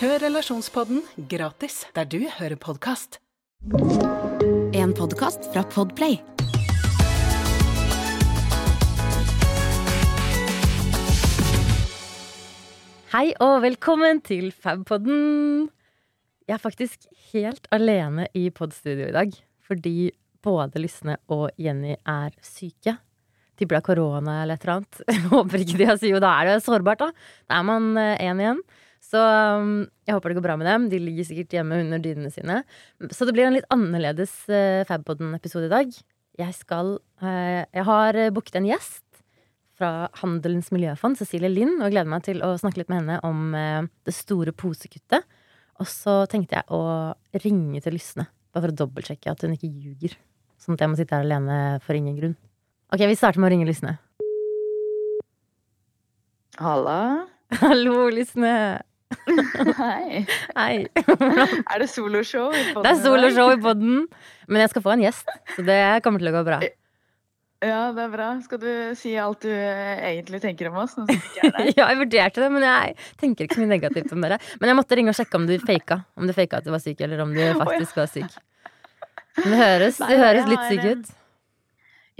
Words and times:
Hør 0.00 0.22
Relasjonspodden 0.22 1.02
gratis 1.28 1.82
der 1.92 2.06
du 2.08 2.22
hører 2.38 2.56
podkast. 2.56 3.18
En 4.72 4.94
podkast 4.96 5.44
fra 5.52 5.60
Podplay. 5.74 6.16
Hei 13.12 13.26
og 13.44 13.58
velkommen 13.66 14.24
til 14.24 14.48
Fabpodden. 14.56 15.68
Jeg 16.48 16.56
er 16.56 16.64
faktisk 16.64 17.04
helt 17.34 17.68
alene 17.68 18.24
i 18.32 18.48
podstudio 18.48 19.12
i 19.12 19.16
dag. 19.20 19.36
Fordi 19.68 20.14
både 20.40 20.80
Lysne 20.80 21.20
og 21.28 21.50
Jenny 21.60 21.98
er 22.08 22.32
syke. 22.40 22.96
De 23.60 23.68
ble 23.68 23.84
korona 23.84 24.46
eller 24.46 24.56
et 24.56 24.64
eller 24.64 24.78
annet. 24.80 25.04
Jeg 25.12 25.28
håper 25.28 25.60
ikke 25.60 25.82
de 25.84 25.92
har 25.92 26.00
syke, 26.00 26.16
og 26.16 26.24
da 26.24 26.38
er 26.40 26.54
det 26.54 26.62
sårbart, 26.64 27.04
da. 27.04 27.12
Da 27.52 27.60
er 27.60 27.74
man 27.74 27.98
én 28.00 28.40
igjen. 28.40 28.64
Så 29.00 29.18
um, 29.18 29.86
jeg 30.06 30.14
håper 30.14 30.30
det 30.30 30.38
går 30.38 30.44
bra 30.44 30.56
med 30.60 30.68
dem. 30.68 30.88
De 30.92 31.00
ligger 31.02 31.26
sikkert 31.26 31.56
hjemme 31.56 31.80
under 31.82 32.02
dynene 32.02 32.30
sine. 32.32 32.60
Så 33.10 33.26
det 33.26 33.34
blir 33.34 33.48
en 33.48 33.56
litt 33.56 33.68
annerledes 33.72 34.32
uh, 34.52 34.86
Fabpodden-episode 34.88 35.70
i 35.70 35.72
dag. 35.72 36.00
Jeg 36.40 36.56
skal 36.56 36.98
uh, 37.24 37.62
Jeg 37.64 37.86
har 37.88 38.20
booket 38.36 38.60
en 38.60 38.68
gjest 38.68 39.06
fra 39.80 40.10
Handelens 40.20 40.68
miljøfond, 40.74 41.16
Cecilie 41.16 41.48
Lind, 41.48 41.78
og 41.78 41.88
jeg 41.88 41.96
gleder 41.96 42.12
meg 42.12 42.24
til 42.26 42.42
å 42.44 42.52
snakke 42.60 42.82
litt 42.82 42.90
med 42.92 43.00
henne 43.00 43.20
om 43.24 43.56
uh, 43.56 43.88
det 44.06 44.14
store 44.14 44.52
posekuttet. 44.52 45.24
Og 45.80 45.88
så 45.88 46.20
tenkte 46.28 46.58
jeg 46.58 46.68
å 46.76 46.82
ringe 47.40 47.80
til 47.80 47.96
Lysne, 47.96 48.26
bare 48.52 48.66
for 48.66 48.74
å 48.74 48.78
dobbeltsjekke 48.82 49.32
at 49.32 49.46
hun 49.46 49.56
ikke 49.56 49.72
ljuger. 49.72 50.18
Sånn 50.60 50.76
at 50.76 50.84
jeg 50.84 50.92
må 50.92 51.00
sitte 51.00 51.16
her 51.16 51.24
alene 51.24 51.80
for 51.86 51.96
ingen 51.96 52.18
grunn. 52.18 52.36
Ok, 52.92 53.06
vi 53.08 53.16
starter 53.16 53.40
med 53.40 53.48
å 53.48 53.52
ringe 53.54 53.68
Lysne. 53.68 53.96
Halla. 56.60 57.00
Hallo, 57.62 58.10
Lysne. 58.12 58.52
Hei. 59.80 60.24
Hei. 60.56 60.74
Er 60.96 61.82
det 61.82 61.88
soloshow 61.90 62.50
i 62.54 62.62
podden? 62.72 62.84
Det 62.84 62.90
er 62.92 63.00
soloshow 63.02 63.52
i 63.54 63.58
podden, 63.62 64.04
men 64.48 64.62
jeg 64.64 64.72
skal 64.72 64.84
få 64.84 64.92
en 64.94 65.02
gjest, 65.04 65.32
så 65.56 65.64
det 65.66 65.80
kommer 66.04 66.22
til 66.22 66.30
å 66.30 66.36
gå 66.38 66.44
bra. 66.46 66.60
Ja, 67.60 67.80
det 67.92 68.04
er 68.06 68.12
bra. 68.12 68.28
Skal 68.40 68.60
du 68.62 68.70
si 68.96 69.10
alt 69.20 69.42
du 69.44 69.50
eh, 69.52 69.98
egentlig 70.14 70.40
tenker 70.40 70.70
om 70.70 70.78
oss? 70.80 70.94
Ja, 71.36 71.90
jeg 71.90 71.98
vurderte 71.98 72.40
det, 72.40 72.48
men 72.54 72.64
jeg 72.64 72.94
tenker 73.20 73.44
ikke 73.44 73.58
så 73.58 73.64
mye 73.64 73.74
negativt 73.74 74.14
om 74.16 74.24
dere. 74.24 74.38
Men 74.62 74.72
jeg 74.72 74.78
måtte 74.78 74.96
ringe 74.96 75.12
og 75.12 75.18
sjekke 75.18 75.36
om 75.36 75.44
du 75.50 75.56
faka. 75.60 76.00
Om 76.16 76.30
du 76.30 76.32
faka 76.36 76.62
at 76.62 76.68
du 76.68 76.72
var 76.72 76.80
syk, 76.80 77.02
eller 77.04 77.20
om 77.26 77.34
du 77.36 77.42
faktisk 77.60 78.00
var 78.00 78.08
syk. 78.08 78.38
Men 79.42 79.52
det 79.52 79.60
høres, 79.60 80.00
det 80.00 80.20
høres 80.22 80.48
litt 80.48 80.64
syk 80.70 80.86
ut. 80.88 81.12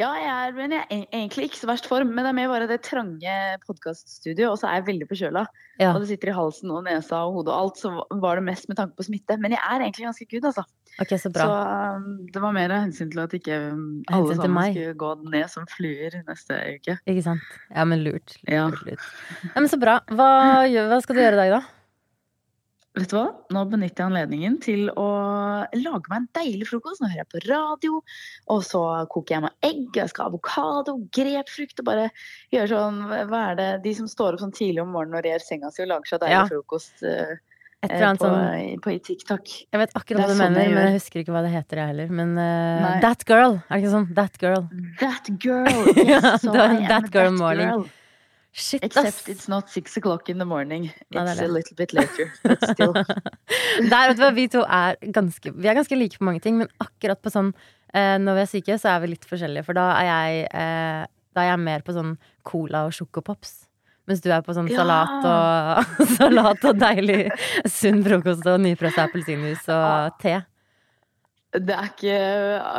Ja, 0.01 0.11
jeg 0.17 0.31
er, 0.33 0.53
men 0.56 0.73
jeg 0.73 0.84
er 0.89 1.03
egentlig 1.12 1.51
ikke 1.51 1.59
så 1.61 1.69
verst 1.69 1.87
form. 1.91 2.15
Men 2.15 2.25
det 2.25 2.31
er 2.31 2.37
mer 2.39 2.48
bare 2.48 2.69
det 2.70 2.79
trange 2.87 3.34
podkaststudioet, 3.67 4.48
og 4.48 4.57
så 4.61 4.70
er 4.70 4.79
jeg 4.79 4.87
veldig 4.87 5.09
forkjøla. 5.11 5.42
Ja. 5.83 5.91
Og 5.92 6.01
det 6.01 6.09
sitter 6.09 6.31
i 6.33 6.37
halsen 6.37 6.73
og 6.73 6.87
nesa 6.87 7.19
og 7.27 7.34
hodet 7.37 7.53
og 7.53 7.59
alt, 7.67 7.81
så 7.83 8.20
var 8.23 8.41
det 8.41 8.47
mest 8.47 8.70
med 8.70 8.79
tanke 8.81 8.97
på 8.97 9.07
smitte. 9.11 9.37
Men 9.42 9.53
jeg 9.57 9.61
er 9.61 9.84
egentlig 9.84 10.07
ganske 10.09 10.29
good, 10.31 10.47
altså. 10.48 10.65
Ok, 11.01 11.12
så 11.20 11.33
bra. 11.34 11.48
Så 11.48 11.59
um, 12.01 12.07
det 12.33 12.42
var 12.42 12.57
mer 12.57 12.73
av 12.75 12.84
hensyn 12.87 13.12
til 13.12 13.20
at 13.23 13.37
ikke 13.37 13.59
alle 13.61 14.39
sammen 14.41 14.73
skulle 14.73 14.97
gå 15.05 15.11
ned 15.37 15.53
som 15.53 15.69
fluer 15.70 16.17
neste 16.29 16.62
uke. 16.79 16.97
Ikke 17.05 17.27
sant. 17.29 17.53
Ja, 17.69 17.85
men 17.85 18.07
lurt. 18.07 18.39
lurt, 18.41 18.48
Ja. 18.57 18.64
lurt. 18.73 19.05
Ja, 19.51 19.58
men 19.61 19.69
så 19.69 19.80
bra. 19.80 20.01
Hva, 20.08 20.30
hva 20.64 21.03
skal 21.05 21.20
du 21.20 21.23
gjøre 21.27 21.36
i 21.36 21.42
dag, 21.45 21.55
da? 21.58 21.80
Vet 22.98 23.12
du 23.12 23.14
hva? 23.14 23.27
Nå 23.55 23.61
benytter 23.70 24.02
jeg 24.02 24.08
anledningen 24.11 24.56
til 24.64 24.89
å 24.98 25.05
lage 25.78 26.11
meg 26.11 26.17
en 26.17 26.24
deilig 26.34 26.67
frokost. 26.73 26.98
Nå 27.02 27.06
hører 27.12 27.20
jeg 27.23 27.28
på 27.30 27.42
radio, 27.46 28.01
og 28.51 28.64
så 28.67 28.80
koker 29.12 29.36
jeg 29.36 29.45
meg 29.45 29.68
egg, 29.68 29.84
jeg 30.01 30.11
skal 30.11 30.24
ha 30.27 30.33
avokado, 30.33 30.96
grepfrukt 31.14 31.79
og 31.84 31.86
bare 31.86 32.08
gjøre 32.50 32.73
sånn 32.73 32.98
Hva 33.30 33.45
er 33.52 33.61
det 33.61 33.68
De 33.84 33.92
som 34.00 34.08
står 34.11 34.34
opp 34.34 34.42
sånn 34.42 34.56
tidlig 34.56 34.83
om 34.83 34.90
morgenen 34.96 35.20
og 35.20 35.29
rer 35.29 35.45
senga 35.45 35.70
si 35.70 35.84
og 35.84 35.92
lager 35.92 36.11
seg 36.11 36.24
deilig 36.24 36.40
Ja. 36.40 36.42
frokost 36.50 37.06
eh, 37.06 37.36
på, 37.80 38.11
sånn 38.20 38.83
på 38.84 38.96
TikTok. 39.06 39.55
Jeg 39.70 39.80
vet 39.84 39.95
akkurat 39.96 40.20
hva 40.20 40.27
du 40.27 40.34
sånn 40.34 40.42
mener, 40.52 40.74
men 40.74 40.89
jeg 40.90 40.98
husker 40.98 41.23
ikke 41.23 41.33
hva 41.33 41.45
det 41.46 41.55
heter, 41.55 41.79
jeg 41.80 41.92
heller. 41.95 42.11
Men 42.12 42.34
uh, 42.36 42.98
That 43.06 43.23
Girl, 43.30 43.61
er 43.70 43.70
det 43.70 43.84
ikke 43.84 43.95
sånn? 43.95 44.11
That 44.18 44.36
Girl. 44.42 44.67
That 45.00 45.30
girl! 45.39 45.95
Ja, 46.11 46.18
Yes, 46.18 46.42
so 46.42 46.50
det 46.50 46.58
var 46.58 46.74
en 46.74 46.84
that 46.90 47.08
girl 47.14 47.33
morning. 47.39 47.70
girl. 47.70 47.86
Shit, 48.52 48.83
Except 48.83 49.28
it's 49.28 49.46
not 49.48 49.70
six 49.70 49.96
o'clock 49.96 50.28
in 50.28 50.38
the 50.38 50.44
morning. 50.44 50.90
It's 51.11 51.40
a 51.40 51.46
little 51.46 51.77
bit 51.77 51.92
later, 51.92 52.33
but 52.42 52.58
still. 52.72 52.92
Der, 53.92 54.12
du 54.18 54.24
vi 54.34 54.48
to 54.50 54.64
er 54.66 54.96
ganske 55.14 55.52
Vi 55.55 55.68
er 55.70 55.77
ganske 55.78 55.94
like 55.96 56.18
på 56.18 56.27
mange 56.27 56.40
ting, 56.42 56.58
men 56.58 56.68
akkurat 56.83 57.20
på 57.22 57.30
sånn 57.30 57.52
eh, 57.94 58.16
Når 58.18 58.34
vi 58.34 58.42
er 58.42 58.50
syke, 58.50 58.78
så 58.83 58.90
er 58.96 59.05
vi 59.05 59.12
litt 59.12 59.27
forskjellige, 59.30 59.62
for 59.68 59.78
da 59.78 59.86
er 60.00 60.08
jeg 60.11 60.48
eh, 60.50 61.06
Da 61.30 61.44
er 61.44 61.52
jeg 61.52 61.62
mer 61.62 61.86
på 61.86 61.94
sånn 61.94 62.16
cola 62.42 62.88
og 62.88 62.96
sjokopops. 62.96 63.68
Mens 64.11 64.22
du 64.24 64.30
er 64.34 64.42
på 64.42 64.55
sånn 64.56 64.67
Ja. 64.72 64.82
salat 64.82 65.30
og 65.30 66.06
Salat 66.18 66.67
og 66.67 66.80
deilig 66.82 67.20
sunn 67.70 68.02
frokost 68.02 68.46
og 68.50 68.58
nypressa 68.67 69.06
appelsinjuice 69.06 69.70
og 69.70 70.18
te. 70.18 70.40
Det 71.52 71.74
er, 71.74 71.86
ikke, 71.90 72.18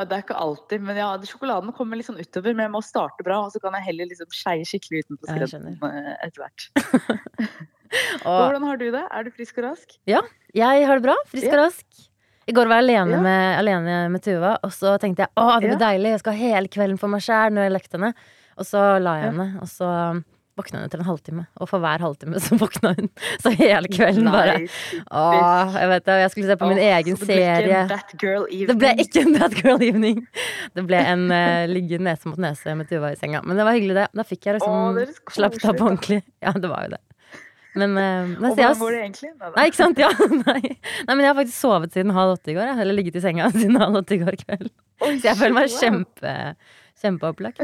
det 0.08 0.16
er 0.16 0.22
ikke 0.24 0.36
alltid, 0.40 0.80
men 0.88 0.96
ja, 0.96 1.10
sjokoladen 1.28 1.74
kommer 1.76 2.00
litt 2.00 2.08
sånn 2.08 2.22
utover. 2.22 2.54
Men 2.56 2.70
jeg 2.70 2.72
må 2.72 2.80
starte 2.88 3.26
bra, 3.28 3.42
og 3.44 3.52
så 3.52 3.60
kan 3.60 3.74
jeg 3.76 3.84
heller 3.90 4.08
liksom 4.08 4.30
skeie 4.32 4.64
skikkelig 4.64 5.02
utenpå 5.04 5.28
Ja, 5.28 5.48
skjønner. 5.52 5.76
eh, 5.90 6.14
etter 6.28 6.46
hvert. 6.46 6.70
Og 8.24 8.38
Hvordan 8.40 8.64
har 8.64 8.78
du 8.80 8.86
det? 8.94 9.02
Er 9.12 9.26
du 9.28 9.32
frisk 9.36 9.58
og 9.60 9.66
rask? 9.66 9.98
Ja, 10.08 10.22
jeg 10.56 10.86
har 10.88 10.96
det 11.02 11.04
bra. 11.04 11.16
Frisk 11.28 11.50
og 11.52 11.60
rask. 11.60 11.86
I 12.48 12.54
går 12.56 12.70
var 12.72 12.80
jeg 12.80 12.86
alene, 12.88 13.18
Ja. 13.18 13.20
med, 13.22 13.58
alene 13.60 13.98
med 14.14 14.24
Tuva, 14.24 14.54
og 14.64 14.72
så 14.72 14.94
tenkte 15.04 15.26
jeg 15.26 15.30
å, 15.36 15.60
det 15.60 15.68
blir 15.68 15.76
Ja. 15.76 15.82
deilig. 15.92 16.10
Jeg 16.16 16.20
skal 16.24 16.34
ha 16.34 16.40
hele 16.40 16.68
kvelden 16.72 16.98
for 17.00 17.12
meg 17.12 17.20
sjæl 17.22 17.52
når 17.52 17.68
jeg 17.68 17.74
lekte 17.76 18.00
henne. 18.00 18.14
Og 18.58 18.66
så 18.66 18.86
la 19.04 19.16
jeg 19.20 19.26
Ja. 19.26 19.32
henne, 19.32 19.60
og 19.62 19.68
så 19.68 20.24
våkna 20.60 20.80
hun 20.80 20.88
etter 20.88 21.02
en 21.02 21.08
halvtime. 21.08 21.46
Og 21.62 21.70
for 21.70 21.84
hver 21.84 22.04
halvtime 22.04 22.40
så 22.44 22.58
våkna 22.60 22.94
hun. 22.98 23.10
Så 23.44 23.54
hele 23.58 23.90
kvelden 23.92 24.28
bare 24.32 24.58
Åh, 24.62 25.76
jeg 25.78 25.92
vet 25.92 26.08
det. 26.08 26.18
Jeg 26.22 26.34
skulle 26.34 26.50
se 26.52 26.58
på 26.62 26.70
min 26.72 26.82
Åh, 26.82 26.90
egen 26.98 27.20
det 27.20 27.28
serie. 27.30 27.84
Det 28.68 28.76
ble 28.80 28.92
ikke 29.06 29.24
en 29.26 29.38
Bad 29.38 29.56
Girl 29.62 29.86
Evening. 29.86 30.26
Det 30.78 30.84
ble 30.88 31.00
en 31.14 31.28
uh, 31.32 31.64
ligge 31.72 32.02
nese 32.04 32.30
mot 32.30 32.42
nese 32.42 32.76
med 32.78 32.90
Tuva 32.92 33.14
i 33.14 33.20
senga. 33.20 33.44
Men 33.46 33.60
det 33.60 33.68
var 33.68 33.78
hyggelig, 33.78 33.98
det. 34.02 34.10
Da 34.18 34.28
fikk 34.28 34.50
jeg 34.50 34.60
liksom 34.60 35.00
slappet 35.32 35.66
av 35.66 35.80
på 35.80 35.88
ordentlig. 35.88 36.22
Ja, 36.44 36.54
det 36.58 36.72
var 36.72 36.88
jo 36.88 36.96
det. 36.98 37.02
Men, 37.72 37.96
uh, 37.96 38.28
men 38.36 38.50
Og 38.52 38.58
hvordan 38.60 38.80
går 38.82 38.92
det 38.92 39.02
egentlig? 39.06 39.30
Nei, 39.40 39.52
Nei, 39.56 39.68
ikke 39.72 39.80
sant? 39.80 40.02
Ja, 40.02 40.10
nei. 40.52 40.62
nei, 40.76 41.14
men 41.14 41.24
jeg 41.24 41.32
har 41.32 41.38
faktisk 41.40 41.60
sovet 41.60 41.96
siden 41.96 42.16
halv 42.16 42.36
åtte 42.36 42.52
i 42.52 42.58
går. 42.58 42.74
Jeg. 42.74 42.82
Eller 42.84 43.00
ligget 43.00 43.20
i 43.20 43.24
senga 43.24 43.48
siden 43.56 43.80
halv 43.80 44.02
åtte 44.04 44.18
i 44.18 44.22
går 44.24 44.40
kveld. 44.44 44.72
Oi, 45.02 45.16
Så 45.16 45.32
jeg 45.32 45.40
føler 45.40 45.58
meg 45.58 45.72
kjempe, 45.74 46.36
kjempeopplagt. 47.02 47.64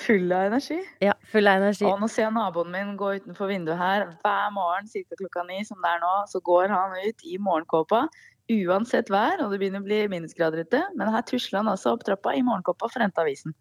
Full 0.00 0.32
av 0.32 0.46
energi. 0.48 0.78
Ja, 1.04 1.12
full 1.32 1.48
av 1.50 1.60
energi. 1.60 1.84
Og 1.84 2.00
nå 2.00 2.08
ser 2.08 2.24
jeg 2.24 2.34
naboen 2.34 2.70
min 2.72 2.94
gå 2.96 3.10
utenfor 3.20 3.50
vinduet 3.50 3.76
her 3.76 4.06
hver 4.22 4.52
morgen 4.54 4.88
ca. 4.88 5.18
klokka 5.20 5.44
ni, 5.48 5.60
som 5.68 5.80
det 5.84 5.90
er 5.90 6.00
nå. 6.00 6.12
Så 6.32 6.40
går 6.44 6.72
han 6.72 6.96
ut 6.96 7.26
i 7.28 7.36
morgenkåpa 7.42 8.06
uansett 8.52 9.10
vær, 9.12 9.40
og 9.44 9.52
det 9.52 9.60
begynner 9.60 9.82
å 9.82 9.86
bli 9.86 10.00
minusgrader 10.10 10.64
ute. 10.66 10.80
Men 10.98 11.12
her 11.14 11.24
tusler 11.28 11.60
han 11.60 11.70
altså 11.72 11.94
opp 11.94 12.06
trappa 12.08 12.34
i 12.36 12.42
morgenkåpa 12.44 12.88
for 12.88 13.00
å 13.00 13.06
hente 13.06 13.22
avisen. 13.22 13.54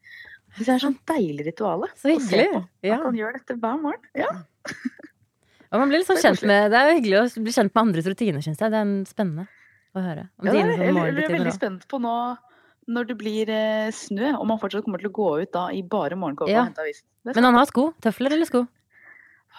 Det 0.57 0.67
er 0.67 0.81
sånn 0.83 0.97
deilig 1.07 1.45
ritual. 1.51 1.85
Så 1.95 2.11
å 2.11 2.17
se 2.19 2.35
hyggelig. 2.35 2.49
på. 2.51 2.63
Ja. 2.87 2.97
At 2.97 3.07
han 3.07 3.19
gjør 3.19 3.37
dette 3.37 3.55
hver 3.61 3.79
morgen. 3.83 4.07
Ja. 4.17 4.31
Og 5.71 5.79
man 5.79 5.91
blir 5.91 6.03
er 6.03 6.19
kjent 6.19 6.41
med 6.43 6.73
Det 6.73 6.79
er 6.79 6.89
jo 6.89 6.95
hyggelig 6.97 7.19
å 7.21 7.43
bli 7.45 7.53
kjent 7.55 7.71
med 7.71 7.81
andres 7.81 8.07
rutiner, 8.11 8.43
syns 8.43 8.59
jeg. 8.59 8.73
Det 8.73 8.79
er 8.81 8.89
spennende 9.07 9.47
å 9.95 10.03
høre. 10.03 10.25
Om 10.39 10.47
Ja, 10.47 10.51
det 10.51 10.57
dine 10.57 10.73
sånne 10.73 10.87
jeg, 10.87 10.95
jeg 11.15 11.27
er 11.29 11.35
veldig 11.37 11.53
spent 11.55 11.87
på 11.87 11.99
nå 12.03 12.15
når 12.91 13.07
det 13.11 13.17
blir 13.21 13.49
eh, 13.49 13.89
snø, 13.95 14.33
og 14.37 14.45
man 14.49 14.59
fortsatt 14.61 14.83
kommer 14.85 15.01
til 15.01 15.09
å 15.11 15.15
gå 15.15 15.29
ut 15.45 15.51
da 15.55 15.67
i 15.75 15.81
bare 15.81 16.17
morgenkåpe 16.19 16.51
Ja. 16.51 16.61
og 16.65 16.71
hente 16.71 16.83
avisen. 16.85 17.05
Men 17.25 17.43
han 17.47 17.57
har 17.59 17.65
sko. 17.69 17.91
Tøfler 18.01 18.33
eller 18.35 18.49
sko? 18.49 18.65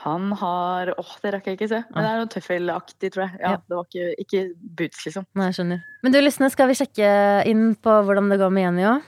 Han 0.02 0.32
har 0.40 0.88
Åh, 0.98 1.10
det 1.22 1.30
rakk 1.34 1.46
jeg 1.50 1.58
ikke 1.58 1.68
se. 1.68 1.82
Men 1.92 2.02
det 2.02 2.10
er 2.10 2.20
noe 2.22 2.30
tøffelaktig, 2.32 3.10
tror 3.12 3.26
jeg. 3.26 3.40
Ja, 3.42 3.50
Ja. 3.52 3.56
Det 3.68 3.76
var 3.76 3.84
ikke, 3.84 4.06
ikke 4.24 4.40
boots, 4.80 5.02
liksom. 5.06 5.26
Nei, 5.36 5.50
jeg 5.50 5.58
skjønner. 5.58 5.82
Men 6.02 6.12
du, 6.12 6.18
Lysne, 6.24 6.48
skal 6.50 6.68
vi 6.70 6.74
sjekke 6.80 7.10
inn 7.46 7.74
på 7.76 7.96
hvordan 8.08 8.30
det 8.32 8.38
går 8.40 8.50
med 8.56 8.64
Jenny 8.64 8.86
òg? 8.88 9.02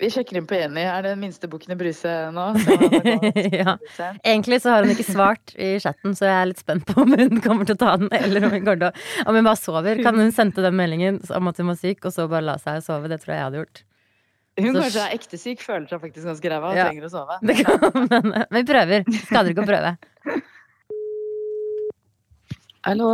Vi 0.00 0.08
sjekker 0.08 0.38
inn 0.40 0.46
på 0.48 0.56
Jenny. 0.56 0.80
Er 0.88 1.02
det 1.04 1.10
den 1.12 1.20
minste 1.20 1.48
bukken 1.52 1.74
i 1.74 1.76
Bruse 1.76 2.12
nå? 2.32 2.44
Så 2.64 2.76
Ja. 3.52 3.74
Egentlig 4.24 4.60
så 4.64 4.72
har 4.72 4.86
hun 4.86 4.94
ikke 4.94 5.04
svart 5.04 5.52
i 5.60 5.74
chatten, 5.82 6.14
så 6.16 6.24
jeg 6.24 6.36
er 6.38 6.48
litt 6.48 6.62
spent 6.62 6.86
på 6.88 7.02
om 7.02 7.12
hun 7.18 7.40
kommer 7.44 7.68
til 7.68 7.76
å 7.76 7.80
ta 7.82 7.96
den, 8.00 8.08
eller 8.16 8.46
om 8.48 8.54
hun, 8.54 8.64
til 8.64 8.86
om 9.26 9.36
hun 9.36 9.44
bare 9.50 9.60
sover. 9.60 10.00
Kan 10.06 10.16
hun 10.20 10.32
sendte 10.32 10.64
den 10.64 10.78
meldingen 10.78 11.20
om 11.36 11.50
at 11.52 11.60
hun 11.60 11.68
var 11.72 11.76
syk, 11.82 12.00
og 12.08 12.14
så 12.16 12.24
bare 12.32 12.46
la 12.48 12.56
seg 12.62 12.80
sove? 12.86 13.10
Det 13.12 13.20
tror 13.20 13.34
jeg 13.34 13.40
jeg 13.42 13.48
hadde 13.50 13.60
gjort. 13.64 13.82
Hun 14.60 14.72
Så- 14.74 14.80
kanskje 14.86 15.04
er 15.04 15.14
ekte 15.18 15.38
syk, 15.40 15.60
føler 15.64 15.86
seg 15.92 16.00
faktisk 16.06 16.26
ganske 16.32 16.50
ræva 16.54 16.70
og 16.72 16.76
Ja. 16.80 16.88
trenger 16.88 17.04
å 17.06 17.12
sove. 17.12 17.36
Det 17.44 17.58
kan, 17.60 17.78
men, 18.10 18.32
men 18.32 18.56
vi 18.56 18.64
prøver. 18.72 19.04
Skader 19.28 19.52
ikke 19.52 19.64
å 19.66 19.70
prøve. 19.74 19.92
Hallo. 22.88 23.10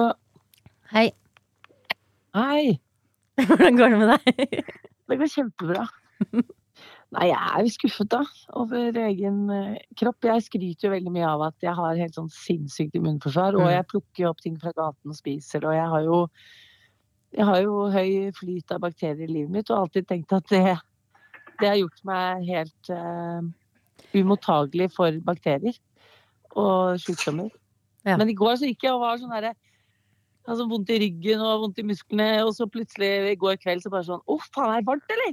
Hei. 0.94 1.08
Hei! 2.36 2.78
Hvordan 3.50 3.76
går 3.82 3.90
det 3.90 3.98
med 3.98 4.12
deg? 4.14 4.68
Det 5.10 5.18
går 5.20 5.32
kjempebra. 5.34 5.88
Nei, 7.14 7.28
jeg 7.30 7.38
er 7.38 7.68
skuffet, 7.70 8.08
da. 8.10 8.24
Over 8.58 8.96
egen 9.06 9.50
eh, 9.54 9.76
kropp. 9.98 10.26
Jeg 10.26 10.42
skryter 10.42 10.88
jo 10.88 10.92
veldig 10.96 11.12
mye 11.14 11.28
av 11.28 11.44
at 11.52 11.62
jeg 11.62 11.74
har 11.78 12.00
helt 12.00 12.16
sånn 12.18 12.30
sinnssykt 12.34 12.96
immunforsvar. 12.98 13.54
Og 13.54 13.62
Mm. 13.68 13.74
jeg 13.76 13.86
plukker 13.92 14.22
jo 14.24 14.30
opp 14.32 14.40
ting 14.42 14.56
fra 14.58 14.72
gaten 14.74 15.14
og 15.14 15.18
spiser, 15.18 15.64
og 15.64 15.74
jeg 15.76 15.88
har 15.92 16.02
jo 16.02 16.26
jeg 17.36 17.44
har 17.44 17.60
jo 17.62 17.90
høy 17.92 18.32
flyt 18.32 18.70
av 18.72 18.80
bakterier 18.80 19.28
i 19.28 19.32
livet 19.32 19.50
mitt, 19.50 19.70
og 19.70 19.84
alltid 19.84 20.06
tenkt 20.08 20.32
at 20.32 20.46
det, 20.48 20.78
det 21.60 21.68
har 21.68 21.76
gjort 21.76 22.04
meg 22.08 22.46
helt 22.48 22.90
uh, 22.90 23.42
umottagelig 24.16 24.88
for 24.94 25.12
bakterier 25.26 25.76
og 26.56 26.96
sykdommer. 27.02 27.50
Ja. 28.06 28.16
Men 28.16 28.30
i 28.30 28.36
går 28.38 28.56
så 28.56 28.70
gikk 28.70 28.86
jeg 28.86 28.94
og 28.94 29.02
var 29.02 29.18
sånn 29.20 29.34
derre 29.34 29.52
Altså 30.46 30.66
vondt 30.70 30.90
i 30.94 31.00
ryggen 31.02 31.42
og 31.42 31.64
vondt 31.64 31.80
i 31.82 31.86
musklene, 31.86 32.28
og 32.46 32.52
så 32.54 32.68
plutselig 32.70 33.10
i 33.32 33.38
går 33.40 33.58
kveld 33.62 33.82
så 33.82 33.90
bare 33.92 34.06
sånn 34.06 34.22
Å, 34.22 34.36
faen, 34.54 34.72
er 34.72 34.82
det 34.82 34.88
varmt, 34.90 35.14
eller? 35.16 35.32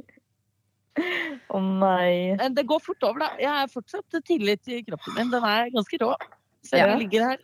Å 1.54 1.60
nei. 1.62 2.14
Men 2.40 2.56
det 2.56 2.66
går 2.68 2.82
fort 2.82 3.06
over, 3.06 3.22
da. 3.22 3.30
Jeg 3.40 3.50
har 3.54 3.70
fortsatt 3.70 4.18
tillit 4.26 4.62
til 4.66 4.82
kroppen 4.88 5.16
min. 5.16 5.30
Den 5.32 5.46
er 5.46 5.70
ganske 5.74 6.00
rå. 6.02 6.10
Ja. 6.70 6.82
jeg 6.82 6.98
ligger 7.06 7.28
her 7.30 7.38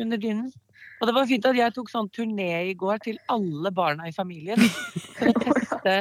under 0.00 0.20
dynen. 0.20 0.52
Og 1.00 1.08
det 1.08 1.14
var 1.16 1.26
fint 1.28 1.46
at 1.48 1.58
jeg 1.58 1.74
tok 1.76 1.90
sånn 1.92 2.08
turné 2.14 2.70
i 2.70 2.76
går 2.78 3.02
til 3.04 3.18
alle 3.32 3.70
barna 3.74 4.08
i 4.08 4.14
familien. 4.14 4.62
For 5.18 5.28
å 5.28 5.34
teste 5.50 5.96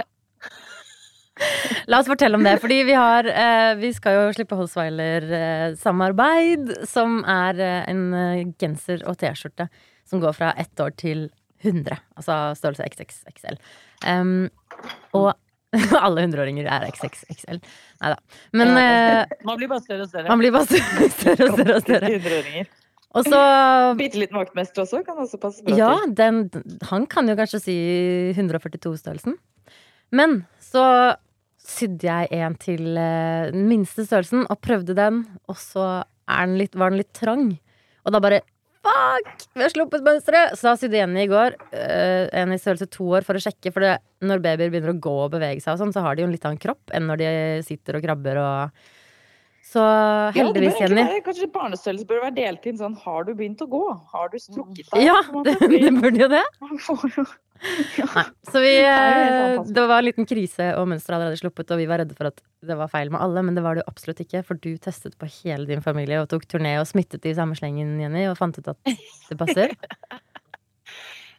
La 1.91 1.97
oss 1.99 2.07
fortelle 2.07 2.37
om 2.37 2.43
det, 2.45 2.53
fordi 2.63 2.77
vi 2.87 2.93
har 2.95 3.27
eh, 3.27 3.73
Vi 3.81 3.89
skal 3.95 4.13
jo 4.15 4.21
slippe 4.37 4.55
Holsweiler-samarbeid, 4.59 6.63
som 6.89 7.09
er 7.29 7.53
eh, 7.59 7.83
en 7.91 8.03
eh, 8.17 8.43
genser 8.61 9.03
og 9.09 9.17
T-skjorte 9.21 9.65
som 10.09 10.17
går 10.23 10.33
fra 10.35 10.49
ett 10.59 10.79
år 10.83 10.91
til 10.99 11.19
100. 11.63 11.95
Altså 12.19 12.33
størrelse 12.59 12.83
XXXL. 12.91 13.55
Um, 14.05 14.49
og 15.15 15.29
alle 16.05 16.21
hundreåringer 16.25 16.65
er 16.69 16.83
XXXL. 16.91 17.59
Nei 18.03 18.09
da. 18.13 18.17
Men 18.53 18.67
eh, 18.77 19.25
Man 19.47 19.57
blir 19.59 19.69
bare 19.71 19.81
større 19.85 20.03
og 20.05 20.09
større. 20.11 20.27
man 20.29 20.39
blir 20.43 20.51
bare 20.53 20.67
større 21.17 21.43
og 21.47 21.51
større 21.57 21.75
og 21.79 21.83
større. 21.87 22.09
Og 23.13 23.21
så 23.29 23.39
Bitte 24.01 24.17
liten 24.21 24.37
vaktmester 24.39 24.79
også 24.85 24.97
kan 25.07 25.17
også 25.23 25.37
passe 25.41 25.59
bra 25.65 25.73
Ja, 25.79 25.93
til. 26.03 26.13
den, 26.19 26.35
han 26.91 27.03
kan 27.09 27.23
jo 27.31 27.35
kanskje 27.39 27.59
si 27.63 27.75
142-størrelsen. 28.35 29.33
Men 30.13 30.29
så 30.61 30.83
sydde 31.63 32.07
jeg 32.07 32.41
en 32.43 32.55
til 32.59 32.97
eh, 32.99 33.51
den 33.53 33.67
minste 33.69 34.05
størrelsen 34.07 34.47
og 34.49 34.59
prøvde 34.63 34.95
den, 34.97 35.23
og 35.47 35.59
så 35.59 36.03
den 36.27 36.57
litt, 36.59 36.75
var 36.79 36.91
den 36.91 37.01
litt 37.01 37.13
trang. 37.15 37.53
Og 38.03 38.15
da 38.15 38.23
bare 38.23 38.43
Fuck! 38.83 39.45
Vi 39.55 39.63
har 39.63 39.71
sluppet 39.71 40.03
mønsteret! 40.03 40.57
Så 40.59 40.67
da 40.67 40.73
sydde 40.75 40.99
en 40.99 41.15
i 41.15 41.29
går, 41.31 41.53
eh, 41.71 42.25
en 42.35 42.51
i 42.51 42.59
størrelse 42.59 42.89
to 42.91 43.05
år, 43.15 43.23
for 43.23 43.39
å 43.39 43.43
sjekke. 43.43 43.71
For 43.71 43.79
det, 43.79 43.93
når 44.27 44.41
babyer 44.43 44.73
begynner 44.73 44.91
å 44.91 44.99
gå 45.05 45.13
og 45.23 45.31
bevege 45.37 45.63
seg, 45.63 45.77
og 45.77 45.79
sånn, 45.79 45.93
så 45.95 46.03
har 46.03 46.17
de 46.17 46.25
jo 46.25 46.27
en 46.27 46.35
litt 46.35 46.43
annen 46.49 46.59
kropp 46.59 46.91
enn 46.91 47.07
når 47.07 47.21
de 47.21 47.29
sitter 47.63 47.95
og 47.95 48.03
krabber 48.03 48.41
og 48.43 48.83
Så 49.73 49.81
Ja, 49.81 50.31
heldigvis, 50.35 50.75
egentlig 50.75 50.89
Jenny. 50.99 51.03
være- 51.09 51.21
Kanskje 51.25 51.47
barnestørrelse 51.53 52.05
bør 52.09 52.19
være 52.27 52.35
delt 52.37 52.65
inn 52.69 52.77
sånn 52.77 52.93
Har 53.01 53.23
du 53.25 53.31
begynt 53.33 53.61
å 53.63 53.67
gå? 53.71 53.79
Har 54.11 54.27
du 54.29 54.37
strukket 54.37 54.85
deg? 54.91 55.05
Ja, 55.07 55.15
det, 55.47 55.55
det 55.71 55.93
burde 55.97 56.19
jo 56.21 56.27
det. 56.29 56.43
Nei. 57.63 58.23
Så 58.51 58.59
vi, 58.59 58.73
Det 58.75 58.89
eh, 58.91 59.61
det 59.71 59.85
var 59.87 60.01
en 60.01 60.05
liten 60.09 60.27
krise, 60.27 60.65
og 60.77 60.89
mønsteret 60.91 61.15
allerede 61.15 61.39
sluppet, 61.39 61.71
og 61.71 61.79
vi 61.79 61.85
var 61.87 62.01
redde 62.03 62.13
for 62.17 62.27
at 62.27 62.41
det 62.67 62.75
var 62.77 62.89
feil 62.91 63.09
med 63.13 63.21
alle, 63.23 63.41
men 63.47 63.55
det 63.55 63.63
var 63.63 63.77
det 63.77 63.85
jo 63.85 63.89
absolutt 63.93 64.19
ikke, 64.25 64.41
for 64.45 64.59
du 64.59 64.73
testet 64.83 65.15
på 65.17 65.29
hele 65.39 65.65
din 65.69 65.81
familie 65.81 66.19
og 66.21 66.27
tok 66.33 66.43
turné 66.51 66.75
og 66.81 66.85
smittet 66.89 67.23
i 67.25 67.33
samme 67.37 67.55
slengen, 67.55 67.95
Jenny, 68.03 68.25
og 68.29 68.35
fant 68.37 68.59
ut 68.59 68.67
at 68.73 68.77
det 68.85 69.39
passer. 69.39 69.73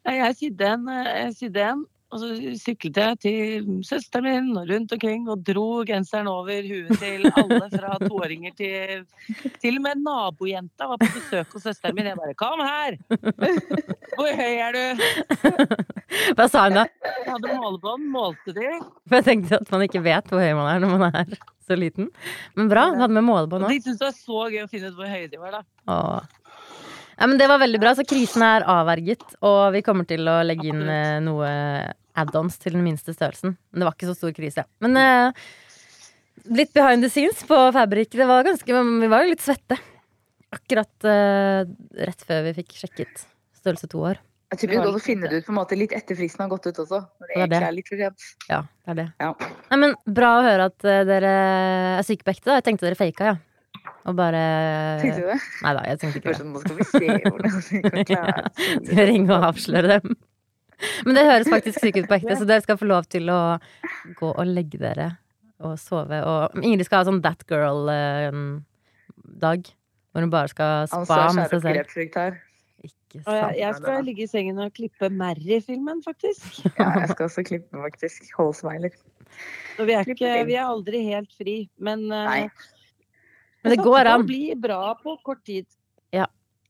Jeg 0.05 0.35
sydde 0.37 0.67
en, 0.69 0.89
eh, 0.93 1.07
jeg 1.25 1.33
sydde 1.39 1.63
en, 1.65 1.85
og 2.15 2.21
så 2.23 2.29
syklet 2.61 2.99
jeg 3.01 3.19
til 3.25 3.71
søsteren 3.83 4.27
min 4.29 4.59
og 4.61 4.69
rundt 4.71 4.93
omkring 4.95 5.25
og 5.33 5.41
dro 5.43 5.83
genseren 5.89 6.29
over 6.31 6.63
huet 6.63 7.01
til 7.01 7.27
alle 7.33 7.65
fra 7.73 7.97
toåringer 8.05 8.55
til 8.55 9.03
Til 9.59 9.81
og 9.81 9.83
med 9.83 10.03
nabojenta 10.05 10.87
var 10.93 11.01
på 11.03 11.09
besøk 11.17 11.57
hos 11.57 11.67
søsteren 11.67 11.97
min. 11.99 12.07
Jeg 12.07 12.17
bare 12.21 12.35
'Kom 12.39 12.63
her! 12.63 12.99
Hvor 14.15 14.31
høy 14.31 14.55
er 14.67 14.73
du?' 14.77 15.03
Hva 16.37 16.47
sa 16.47 16.69
hun 16.69 16.79
da? 16.79 16.85
Jeg 17.03 17.33
hadde 17.33 17.57
målebånd, 17.59 18.07
målte 18.07 18.55
de. 18.55 18.69
For 19.09 19.19
jeg 19.19 19.25
tenkte 19.25 19.59
at 19.59 19.75
man 19.75 19.83
ikke 19.83 20.05
vet 20.05 20.31
hvor 20.31 20.39
høy 20.39 20.55
man 20.55 20.71
er 20.71 20.79
når 20.85 20.95
man 20.95 21.11
er 21.11 21.35
så 21.67 21.75
liten. 21.75 22.11
Men 22.55 22.71
bra, 22.71 22.91
du 22.95 23.03
hadde 23.03 23.17
med 23.17 23.27
målebånd 23.27 23.67
òg. 23.67 23.75
de 23.75 23.83
syntes 23.83 23.99
det 23.99 24.07
var 24.07 24.17
så 24.21 24.47
gøy 24.55 24.63
å 24.63 24.71
finne 24.71 24.93
ut 24.93 24.99
hvor 25.01 25.11
høye 25.11 25.29
de 25.33 25.43
var, 25.43 25.59
da. 25.59 26.23
Ja, 27.19 27.27
men 27.27 27.39
det 27.39 27.49
var 27.49 27.63
veldig 27.63 27.81
bra, 27.83 27.95
så 27.95 28.07
krisen 28.07 28.43
er 28.43 28.67
avverget, 28.67 29.23
og 29.47 29.73
vi 29.75 29.83
kommer 29.87 30.07
til 30.09 30.27
å 30.29 30.41
legge 30.47 30.71
inn 30.73 30.83
eh, 30.83 31.21
noe 31.23 31.51
add-ons 32.17 32.59
til 32.63 32.77
den 32.77 32.85
minste 32.87 33.15
størrelsen. 33.15 33.57
Men 33.73 33.83
det 33.83 33.89
var 33.89 33.97
ikke 33.97 34.11
så 34.11 34.17
stor 34.19 34.35
krise. 34.37 34.65
Men 34.85 34.97
eh, 35.01 35.47
litt 36.55 36.73
behind 36.77 37.03
the 37.07 37.11
scenes 37.11 37.43
på 37.49 37.59
Fabrik. 37.75 38.13
Det 38.15 38.27
var 38.29 38.45
ganske, 38.47 38.83
vi 39.03 39.11
var 39.11 39.25
jo 39.27 39.33
litt 39.35 39.43
svette. 39.45 39.79
Akkurat 40.55 41.09
eh, 41.11 41.65
rett 42.07 42.23
før 42.29 42.45
vi 42.47 42.53
fikk 42.61 42.77
sjekket 42.85 43.25
størrelse 43.59 43.89
to 43.91 44.03
år. 44.07 44.21
Jeg 44.53 44.61
tror 44.61 44.71
det 44.71 44.77
er 44.77 44.85
an 44.87 44.95
å 44.99 45.01
finne 45.03 45.27
det 45.31 45.39
ut 45.41 45.47
på 45.49 45.51
en 45.51 45.57
måte 45.57 45.75
litt 45.75 45.95
etter 45.97 46.15
fristen 46.15 46.45
har 46.45 46.51
gått 46.53 46.69
ut 46.69 46.77
også. 46.85 47.01
Når 47.19 47.31
det 47.31 47.35
Det 47.35 47.43
er 47.43 47.49
det. 47.51 47.63
er 47.67 47.75
litt 47.75 47.89
for 47.91 47.99
sent. 47.99 48.27
Ja, 48.47 48.61
det 48.85 48.93
er 48.93 48.99
det. 49.01 49.07
Ja. 49.25 49.31
Nei, 49.73 49.79
men 49.83 49.97
Bra 50.21 50.29
å 50.39 50.45
høre 50.47 50.69
at 50.71 50.87
eh, 50.87 51.01
dere 51.09 51.33
er 51.99 52.07
syke 52.07 52.23
på 52.29 52.31
ekte. 52.37 52.53
da. 52.53 52.61
Jeg 52.61 52.67
tenkte 52.69 52.87
dere 52.87 53.01
faka, 53.01 53.33
ja. 53.33 53.91
Og 54.05 54.15
bare 54.19 54.41
Tenkte 55.01 55.25
du 55.25 55.27
det? 55.33 55.39
Nei 55.65 55.73
da, 55.75 55.83
jeg 55.89 55.99
tenkte 56.03 56.21
ikke 56.21 56.33
det. 56.37 56.47
nå 56.47 56.61
skal 56.61 56.77
vi 56.77 56.87
se 56.91 57.01
hvordan 57.25 57.55
vi 57.65 57.81
kan 57.83 58.07
klare 58.13 58.45
Skal 58.85 58.99
vi 59.01 59.07
ringe 59.11 59.33
og 59.39 59.47
avsløre 59.49 59.97
dem? 59.97 60.15
Men 61.07 61.13
det 61.19 61.25
høres 61.29 61.51
faktisk 61.51 61.77
sykt 61.83 61.99
ut 62.03 62.09
på 62.11 62.17
ekte, 62.19 62.35
så 62.41 62.47
dere 62.49 62.65
skal 62.65 62.79
få 62.81 62.87
lov 62.89 63.05
til 63.11 63.25
å 63.33 63.41
gå 64.19 64.29
og 64.33 64.47
legge 64.49 64.79
dere 64.83 65.09
og 65.65 65.79
sove. 65.81 66.19
Og 66.27 66.59
Ingrid 66.63 66.87
skal 66.89 66.99
ha 67.03 67.07
sånn 67.09 67.23
That 67.25 67.41
Girl-dag. 67.51 69.63
Hvor 70.15 70.23
hun 70.23 70.31
bare 70.31 70.49
skal 70.51 70.89
spa 70.91 71.33
med 71.35 71.51
seg 71.51 71.61
selv. 71.65 71.79
Ikke 72.85 73.21
Og 73.25 73.35
jeg, 73.35 73.57
jeg 73.61 73.75
skal 73.79 74.05
ligge 74.05 74.23
i 74.27 74.31
sengen 74.31 74.59
og 74.63 74.73
klippe 74.77 75.07
Mary-filmen, 75.11 76.03
faktisk. 76.05 76.45
Ja, 76.79 76.89
jeg 77.01 77.09
skal 77.15 77.25
også 77.31 77.43
klippe 77.47 77.75
faktisk. 77.87 78.19
Hold 78.39 78.55
smiler. 78.59 78.93
Og 79.79 79.85
vi 79.89 79.93
er, 79.97 80.03
ikke, 80.07 80.45
vi 80.47 80.55
er 80.55 80.65
aldri 80.69 80.99
helt 81.09 81.33
fri, 81.35 81.57
men 81.83 82.01
eh, 82.13 82.29
Nei. 82.29 82.49
Men 83.65 83.71
det 83.73 83.79
går 83.81 84.05
an. 84.11 84.21
Det 84.21 84.27
bli 84.29 84.55
bra 84.61 84.93
på 85.01 85.17
kort 85.25 85.41
tid. 85.49 85.65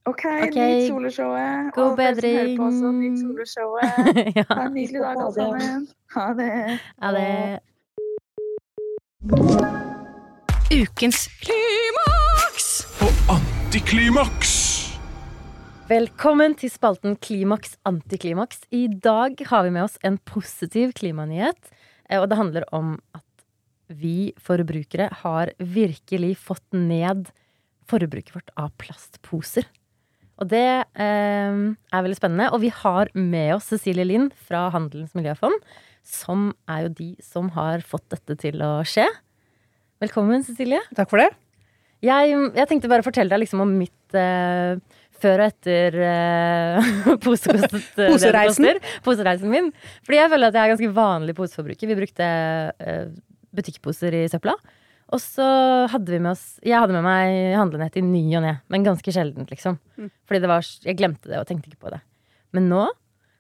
OK, 0.06 0.25
okay. 0.25 0.51
nyt 0.53 0.89
soleshowet. 0.93 1.71
God 1.73 1.85
Og 1.85 1.97
dere 1.97 2.15
som 2.21 2.29
hører 2.29 2.56
på 2.59 2.65
også, 2.67 2.89
bedring. 2.93 3.12
Nyt 3.15 3.21
soleshowet. 3.25 3.93
ja, 4.37 4.43
Ha 4.51 4.65
en 4.67 4.75
nydelig 4.75 5.01
dag, 5.01 5.17
alle 5.17 5.32
sammen. 5.32 5.87
Ha 6.13 6.25
det. 6.37 6.49
Ha 7.01 7.13
det 7.15 7.61
Ukens 10.75 11.23
og 13.06 13.15
antiklimaks. 13.32 14.51
Velkommen 15.89 16.53
til 16.61 16.69
spalten 16.75 17.17
Klimaks 17.17 17.79
antiklimaks. 17.89 18.61
I 18.69 18.89
dag 18.89 19.41
har 19.49 19.65
vi 19.65 19.70
med 19.73 19.87
oss 19.87 19.96
en 20.05 20.19
positiv 20.29 20.93
klimanyhet. 21.01 21.73
eh, 22.11 22.20
Og 22.20 22.29
det 22.29 22.37
handler 22.37 22.69
om 22.77 22.99
at 23.15 23.25
vi 23.89 24.34
forbrukere 24.37 25.08
har 25.25 25.53
virkelig 25.58 26.37
fått 26.37 26.77
ned 26.77 27.32
forbruket 27.89 28.34
vårt 28.37 28.53
av 28.61 28.69
plastposer. 28.77 29.65
Og 30.43 30.50
det 30.50 30.67
eh, 30.67 31.58
er 31.94 32.05
veldig 32.06 32.19
spennende. 32.19 32.50
Og 32.55 32.62
vi 32.64 32.72
har 32.74 33.10
med 33.14 33.55
oss 33.56 33.70
Cecilie 33.70 34.06
Lind 34.08 34.32
fra 34.48 34.67
Handelens 34.74 35.14
miljøfond, 35.17 35.56
som 36.05 36.50
er 36.70 36.86
jo 36.86 36.94
de 36.98 37.10
som 37.24 37.53
har 37.55 37.84
fått 37.86 38.06
dette 38.12 38.36
til 38.43 38.64
å 38.64 38.76
skje. 38.88 39.06
Velkommen, 40.03 40.43
Cecilie. 40.44 40.82
Takk 40.96 41.12
for 41.12 41.22
det. 41.22 41.31
Jeg, 42.05 42.34
jeg 42.53 42.69
tenkte 42.69 42.91
bare 42.91 43.00
å 43.00 43.06
fortelle 43.06 43.32
deg 43.32 43.44
liksom 43.46 43.62
om 43.64 43.70
mitt 43.79 44.17
eh, 44.19 44.74
før 45.24 45.44
og 45.44 45.53
etter 45.53 45.98
eh, 46.05 46.88
posekostet 47.24 48.00
eh, 48.03 48.10
Posereisen? 48.10 48.82
Posereisen 49.06 49.53
min. 49.53 49.70
Fordi 50.05 50.20
jeg 50.20 50.32
føler 50.32 50.50
at 50.50 50.58
jeg 50.58 50.67
er 50.67 50.74
ganske 50.74 50.94
vanlig 50.98 51.36
poseforbruker. 51.38 51.91
Vi 51.91 51.98
brukte 52.03 52.26
eh, 52.26 53.06
butikkposer 53.55 54.19
i 54.19 54.24
søpla. 54.32 54.56
Og 55.15 55.21
så 55.23 55.44
hadde 55.93 56.11
vi 56.11 56.19
med 56.19 56.33
oss 56.33 56.59
Jeg 56.67 56.81
hadde 56.81 56.97
med 56.97 57.05
meg 57.06 57.55
handlenett 57.55 57.97
i 58.01 58.03
ny 58.03 58.25
og 58.35 58.43
ne, 58.43 58.56
men 58.73 58.87
ganske 58.87 59.15
sjeldent, 59.15 59.53
liksom. 59.53 59.79
Fordi 60.27 60.41
det 60.43 60.51
var, 60.51 60.67
jeg 60.85 60.99
glemte 60.99 61.31
det 61.31 61.39
og 61.39 61.47
tenkte 61.49 61.71
ikke 61.71 61.85
på 61.87 61.93
det. 61.94 62.01
Men 62.56 62.67
nå, 62.73 62.83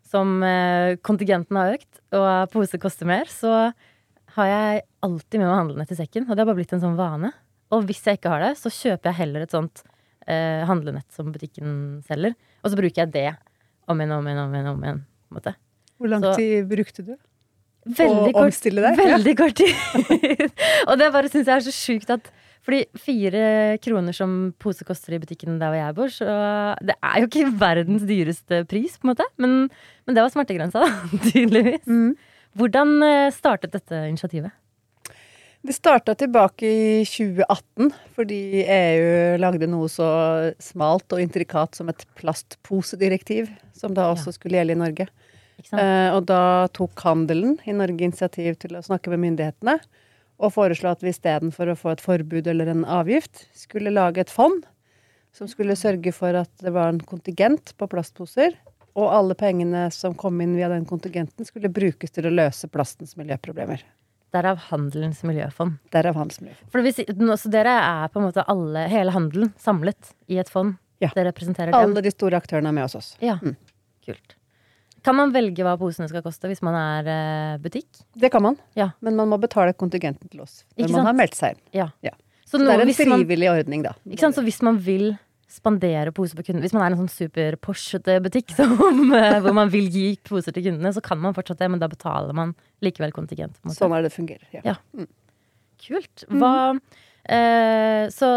som 0.06 0.36
eh, 0.46 0.94
kontingenten 1.02 1.58
har 1.58 1.74
økt, 1.74 2.00
og 2.14 2.28
pose 2.52 2.78
koster 2.82 3.08
mer, 3.10 3.26
så 3.30 3.72
har 4.36 4.50
jeg 4.50 4.84
alltid 5.06 5.40
med 5.40 5.48
meg 5.48 5.58
handlenett 5.60 5.94
i 5.94 5.98
sekken. 5.98 6.28
Og 6.28 6.34
det 6.34 6.42
har 6.42 6.48
bare 6.50 6.58
blitt 6.60 6.74
en 6.74 6.82
sånn 6.82 6.98
vane. 6.98 7.32
Og 7.74 7.86
hvis 7.88 8.02
jeg 8.06 8.18
ikke 8.18 8.32
har 8.32 8.42
det, 8.44 8.54
så 8.60 8.70
kjøper 8.70 9.10
jeg 9.10 9.20
heller 9.22 9.44
et 9.46 9.54
sånt 9.54 9.82
eh, 10.26 10.62
handlenett 10.68 11.10
som 11.14 11.30
butikken 11.34 12.02
selger. 12.06 12.34
Og 12.62 12.72
så 12.72 12.78
bruker 12.78 13.04
jeg 13.04 13.14
det 13.14 13.28
om 13.90 14.00
igjen, 14.00 14.14
om 14.16 14.26
igjen, 14.30 14.42
om 14.44 14.54
igjen. 14.54 14.70
Om 15.30 15.40
igjen. 15.42 15.60
Hvor 15.98 16.10
lang 16.10 16.26
tid 16.38 16.68
brukte 16.70 17.06
du? 17.06 17.14
Veldig 17.84 18.30
Å 18.32 18.32
kort, 18.32 18.48
omstille 18.48 18.80
deg? 18.80 18.96
veldig 18.96 19.34
kort 19.36 19.58
tid. 19.60 19.74
og 20.88 20.96
det 21.00 21.10
bare 21.12 21.28
syns 21.28 21.50
jeg 21.50 21.54
er 21.58 21.64
så 21.66 21.74
sjukt 21.74 22.12
at 22.14 22.30
Fordi 22.64 22.80
fire 22.96 23.42
kroner 23.84 24.16
som 24.16 24.54
pose 24.62 24.86
koster 24.88 25.12
i 25.12 25.20
butikken 25.20 25.58
der 25.60 25.68
hvor 25.68 25.76
jeg 25.82 25.96
bor, 25.98 26.12
så 26.14 26.36
det 26.80 26.96
er 26.96 27.20
jo 27.20 27.28
ikke 27.28 27.50
verdens 27.60 28.06
dyreste 28.08 28.62
pris, 28.70 28.96
på 28.96 29.04
en 29.04 29.12
måte. 29.12 29.26
Men, 29.36 29.66
men 30.08 30.16
det 30.16 30.24
var 30.24 30.32
smertegrensa, 30.32 30.80
da, 30.80 30.88
tydeligvis. 31.28 31.84
Hvordan 32.56 32.94
eh, 33.04 33.32
startet 33.36 33.74
dette 33.76 34.06
initiativet? 34.08 34.54
Det 35.64 35.72
starta 35.72 36.12
tilbake 36.16 36.68
i 36.68 37.04
2018, 37.08 37.92
fordi 38.16 38.40
EU 38.64 39.36
lagde 39.40 39.68
noe 39.68 39.88
så 39.88 40.08
smalt 40.60 41.12
og 41.16 41.20
intrikat 41.20 41.76
som 41.76 41.88
et 41.92 42.04
plastposedirektiv, 42.20 43.48
som 43.76 43.92
da 43.96 44.10
også 44.12 44.34
skulle 44.36 44.56
gjelde 44.60 44.76
i 44.76 44.80
Norge. 44.82 45.06
Eh, 45.72 46.10
og 46.14 46.26
da 46.28 46.68
tok 46.76 47.00
handelen 47.06 47.56
i 47.64 47.72
Norge 47.72 48.04
initiativ 48.04 48.58
til 48.60 48.76
å 48.76 48.82
snakke 48.84 49.08
med 49.14 49.22
myndighetene 49.24 49.78
og 50.44 50.52
foreslo 50.52 50.90
at 50.90 51.00
vi 51.00 51.08
istedenfor 51.14 51.70
å 51.72 51.76
få 51.78 51.92
et 51.94 52.02
forbud 52.04 52.46
eller 52.50 52.66
en 52.68 52.84
avgift, 52.84 53.46
skulle 53.54 53.90
lage 53.94 54.20
et 54.20 54.30
fond 54.30 54.64
som 55.32 55.48
skulle 55.48 55.74
sørge 55.78 56.12
for 56.14 56.34
at 56.34 56.50
det 56.62 56.70
var 56.74 56.88
en 56.92 57.00
kontingent 57.00 57.72
på 57.78 57.88
plastposer, 57.90 58.52
og 58.94 59.08
alle 59.10 59.34
pengene 59.34 59.88
som 59.90 60.14
kom 60.14 60.38
inn 60.44 60.52
via 60.54 60.68
den 60.70 60.84
kontingenten, 60.86 61.46
skulle 61.48 61.68
brukes 61.74 62.10
til 62.14 62.28
å 62.28 62.30
løse 62.34 62.68
plastens 62.70 63.16
miljøproblemer. 63.18 63.80
Derav 64.34 64.58
Handelens 64.68 65.22
miljøfond. 65.26 65.78
Derav 65.94 66.14
handelsmiljøfond. 66.18 66.70
For 66.70 66.78
det 66.82 66.84
vil 66.84 66.94
si, 66.94 67.04
nå- 67.18 67.34
så 67.38 67.50
dere 67.50 67.72
er 67.80 68.08
på 68.14 68.18
en 68.20 68.26
måte 68.28 68.44
alle, 68.50 68.86
hele 68.90 69.10
handelen 69.14 69.52
samlet 69.58 70.12
i 70.28 70.38
et 70.38 70.50
fond? 70.50 70.76
Ja. 71.02 71.10
Dere 71.14 71.32
representerer 71.32 71.70
dem? 71.72 71.80
Alle 71.90 72.02
de 72.02 72.10
store 72.14 72.38
aktørene 72.38 72.70
er 72.70 72.72
med 72.78 72.82
hos 72.86 72.94
oss. 72.98 73.16
Ja, 73.22 73.36
Mm. 73.42 73.56
kult. 74.06 74.34
Kan 75.04 75.16
man 75.18 75.32
velge 75.34 75.64
hva 75.66 75.74
posene 75.80 76.08
skal 76.08 76.22
koste 76.24 76.48
hvis 76.48 76.62
man 76.64 76.74
er 76.78 77.08
eh, 77.12 77.58
butikk? 77.60 77.88
Det 78.16 78.30
kan 78.32 78.42
man, 78.42 78.56
Ja. 78.78 78.90
men 79.04 79.16
man 79.18 79.28
må 79.28 79.38
betale 79.42 79.74
kontingenten 79.76 80.30
til 80.32 80.40
oss 80.40 80.62
når 80.78 80.90
man 80.94 81.06
har 81.10 81.18
meldt 81.18 81.34
seg 81.36 81.54
inn. 81.56 81.60
Ja. 81.76 81.88
Ja. 82.02 82.14
Så, 82.44 82.56
Så 82.58 82.64
det 82.64 82.74
er 82.74 82.82
en 82.86 82.94
frivillig 82.94 83.48
man- 83.50 83.58
ordning, 83.58 83.82
da. 83.84 83.92
Ikke 84.08 84.20
sant? 84.24 84.36
Så 84.36 84.42
hvis 84.44 84.62
man 84.62 84.78
vil 84.78 85.18
spandere 85.54 86.10
poser 86.12 86.34
på 86.36 86.42
kunden, 86.46 86.62
hvis 86.64 86.72
man 86.74 86.82
er 86.82 86.94
en 86.96 87.04
sånn 87.06 87.10
super 87.12 87.56
Porsche-ete 87.62 88.16
butikk 88.24 88.50
som, 88.56 88.72
eh, 89.14 89.38
hvor 89.44 89.54
man 89.54 89.68
vil 89.70 89.88
gi 89.92 90.16
poser 90.24 90.52
til 90.56 90.64
kundene, 90.70 90.92
så 90.94 91.02
kan 91.04 91.18
man 91.20 91.34
fortsatt 91.36 91.58
det, 91.60 91.68
men 91.70 91.78
da 91.82 91.86
betaler 91.88 92.32
man 92.34 92.54
likevel 92.82 93.12
kontingent. 93.12 93.54
Sånn 93.76 93.92
er 93.96 94.02
det 94.02 94.12
fungerer. 94.12 94.48
Ja. 94.56 94.60
Ja. 94.72 95.06
Kult. 95.84 96.24
Hva 96.30 96.78
eh, 97.28 98.08
Så 98.14 98.28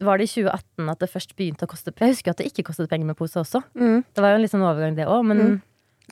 var 0.00 0.18
det 0.18 0.26
i 0.26 0.32
2018 0.42 0.90
at 0.90 0.98
det 1.02 1.10
først 1.12 1.34
begynte 1.38 1.66
å 1.66 1.70
koste 1.70 1.92
Jeg 1.94 2.14
husker 2.16 2.30
at 2.34 2.38
det 2.40 2.50
ikke 2.50 2.64
kostet 2.66 2.88
penger 2.90 3.06
med 3.06 3.16
pose 3.18 3.38
også. 3.40 3.62
Mm. 3.78 4.04
Det 4.14 4.22
var 4.24 4.34
jo 4.34 4.40
en 4.42 4.48
sånn 4.52 4.64
overgang, 4.66 4.96
det 4.98 5.06
òg, 5.06 5.24
men 5.26 5.62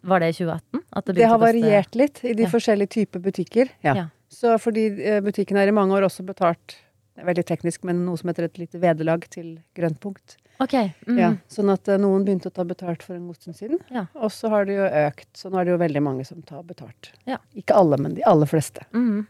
var 0.02 0.20
det 0.20 0.28
i 0.32 0.36
2018? 0.38 0.82
At 0.92 1.04
det, 1.06 1.14
Det 1.16 1.28
har 1.28 1.38
variert 1.38 1.94
litt 1.98 2.24
i 2.24 2.34
de 2.34 2.42
Ja. 2.44 2.48
forskjellige 2.48 2.88
typer 2.88 3.20
butikker. 3.20 3.68
Ja. 3.82 3.94
Ja. 3.94 4.06
Så 4.28 4.58
fordi 4.60 4.86
eh, 5.02 5.20
butikken 5.24 5.56
har 5.56 5.66
i 5.66 5.72
mange 5.72 5.94
år 5.96 6.04
også 6.08 6.24
betalt 6.26 6.76
det 7.18 7.24
er 7.24 7.34
veldig 7.34 7.46
teknisk, 7.48 7.82
men 7.82 8.04
noe 8.06 8.14
som 8.16 8.28
heter 8.30 8.44
et 8.46 8.58
lite 8.60 8.78
vederlag 8.78 9.24
til 9.28 9.56
grønnpunkt. 9.74 10.36
Okay. 10.62 10.92
Mm. 11.08 11.16
Ja, 11.18 11.30
sånn 11.50 11.72
at 11.72 11.88
eh, 11.90 11.98
noen 11.98 12.22
begynte 12.24 12.46
å 12.46 12.54
ta 12.54 12.62
betalt 12.62 13.02
for 13.02 13.16
en 13.16 13.26
god 13.26 13.40
stund 13.40 13.56
siden. 13.58 13.80
Ja. 13.90 14.04
Og 14.14 14.30
så 14.30 14.48
har 14.52 14.68
det 14.68 14.76
jo 14.76 14.86
økt, 14.86 15.26
så 15.34 15.50
nå 15.50 15.58
er 15.58 15.64
det 15.66 15.72
jo 15.72 15.80
veldig 15.82 16.02
mange 16.06 16.24
som 16.28 16.42
tar 16.46 16.62
betalt. 16.62 17.10
Ja. 17.26 17.40
Ikke 17.58 17.74
alle, 17.74 17.98
men 17.98 18.14
de 18.14 18.22
aller 18.22 18.46
fleste. 18.46 18.86
Mm. 18.94 19.26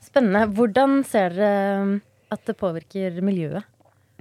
Spennende. 0.00 0.46
Hvordan 0.56 1.04
ser 1.04 1.36
dere 1.36 2.00
at 2.32 2.44
det 2.48 2.56
påvirker 2.56 3.20
miljøet? 3.24 3.64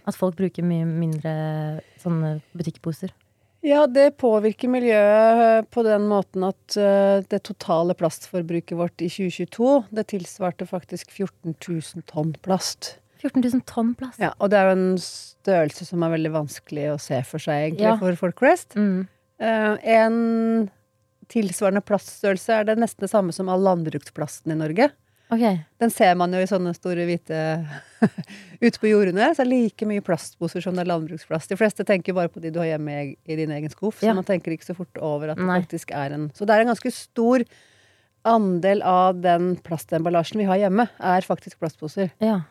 At 0.03 0.19
folk 0.19 0.35
bruker 0.35 0.65
mye 0.67 0.83
mindre 0.83 1.33
sånne 2.03 2.41
butikkposer? 2.51 3.15
Ja, 3.63 3.85
det 3.87 4.17
påvirker 4.19 4.67
miljøet 4.67 5.41
eh, 5.43 5.61
på 5.71 5.85
den 5.87 6.09
måten 6.09 6.43
at 6.49 6.75
eh, 6.75 7.21
det 7.31 7.39
totale 7.47 7.95
plastforbruket 7.95 8.75
vårt 8.75 8.99
i 8.99 9.07
2022, 9.07 9.69
det 9.95 10.03
tilsvarte 10.11 10.67
faktisk 10.67 11.13
14 11.15 11.55
000 11.55 12.03
tonn 12.11 12.33
plast. 12.43 12.97
14 13.23 13.39
000 13.39 13.63
tonn 13.69 13.93
plast. 13.95 14.19
Ja, 14.19 14.33
og 14.43 14.51
det 14.51 14.59
er 14.59 14.67
jo 14.67 14.75
en 14.75 14.97
størrelse 14.99 15.87
som 15.87 16.03
er 16.03 16.11
veldig 16.17 16.33
vanskelig 16.35 16.89
å 16.91 16.99
se 16.99 17.21
for 17.23 17.39
seg, 17.39 17.69
egentlig, 17.69 17.87
Ja. 17.87 17.95
for 18.01 18.19
folk 18.19 18.43
flest. 18.43 18.75
Mm. 18.75 19.05
Eh, 19.39 19.77
en 19.95 20.17
tilsvarende 21.31 21.81
plaststørrelse 21.87 22.59
er 22.59 22.67
det 22.67 22.75
nesten 22.83 23.07
det 23.07 23.13
samme 23.13 23.31
som 23.31 23.47
all 23.47 23.63
landbruksplasten 23.63 24.51
i 24.51 24.59
Norge. 24.59 24.89
Ok. 25.33 25.43
Den 25.81 25.89
ser 25.93 26.13
man 26.19 26.31
jo 26.35 26.39
i 26.43 26.47
sånne 26.49 26.73
store 26.77 27.05
hvite 27.09 27.37
ute 28.63 28.79
på 28.79 28.89
jordene. 28.91 29.31
Så 29.33 29.41
er 29.43 29.49
det 29.49 29.53
like 29.53 29.87
mye 29.89 30.03
plastposer 30.05 30.61
som 30.63 30.75
det 30.77 30.83
er 30.85 30.91
landbruksplast. 30.91 31.49
De 31.51 31.57
fleste 31.59 31.85
tenker 31.89 32.13
bare 32.17 32.29
på 32.31 32.41
de 32.43 32.51
du 32.53 32.59
har 32.61 32.69
hjemme 32.75 32.95
i, 33.01 33.05
i 33.25 33.37
din 33.39 33.51
egen 33.55 33.71
skuff, 33.73 34.03
Ja. 34.03 34.11
så 34.13 34.19
man 34.21 34.27
tenker 34.29 34.53
ikke 34.55 34.69
så 34.69 34.75
fort 34.77 34.99
over 35.01 35.33
at 35.33 35.41
det 35.41 35.47
Nei. 35.49 35.59
faktisk 35.63 35.91
er 35.95 36.13
en 36.15 36.29
Så 36.37 36.45
det 36.45 36.55
er 36.57 36.61
en 36.65 36.71
ganske 36.75 36.91
stor 36.93 37.43
andel 38.23 38.79
av 38.87 39.17
den 39.19 39.55
plastemballasjen 39.65 40.39
vi 40.39 40.45
har 40.47 40.61
hjemme, 40.61 40.85
er 41.03 41.25
faktisk 41.27 41.59
plastposer. 41.59 42.13
Ja. 42.23 42.41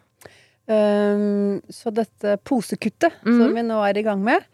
Um, 0.69 1.61
så 1.73 1.91
dette 1.91 2.37
posekuttet 2.47 3.13
Mhm. 3.25 3.39
som 3.41 3.55
vi 3.57 3.63
nå 3.67 3.79
er 3.89 3.99
i 3.99 4.03
gang 4.03 4.23
med, 4.23 4.45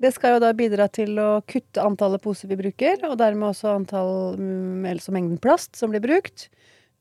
det 0.00 0.12
skal 0.14 0.34
jo 0.34 0.40
da 0.40 0.52
bidra 0.52 0.88
til 0.90 1.14
å 1.22 1.42
kutte 1.46 1.78
antallet 1.84 2.20
poser 2.20 2.48
vi 2.48 2.56
bruker, 2.58 2.98
og 3.08 3.16
dermed 3.18 3.52
også 3.54 3.76
antall, 3.76 4.36
mm, 4.36 4.82
altså 4.90 5.12
mengden 5.14 5.38
plast 5.40 5.76
som 5.76 5.90
blir 5.92 6.00
brukt. 6.02 6.48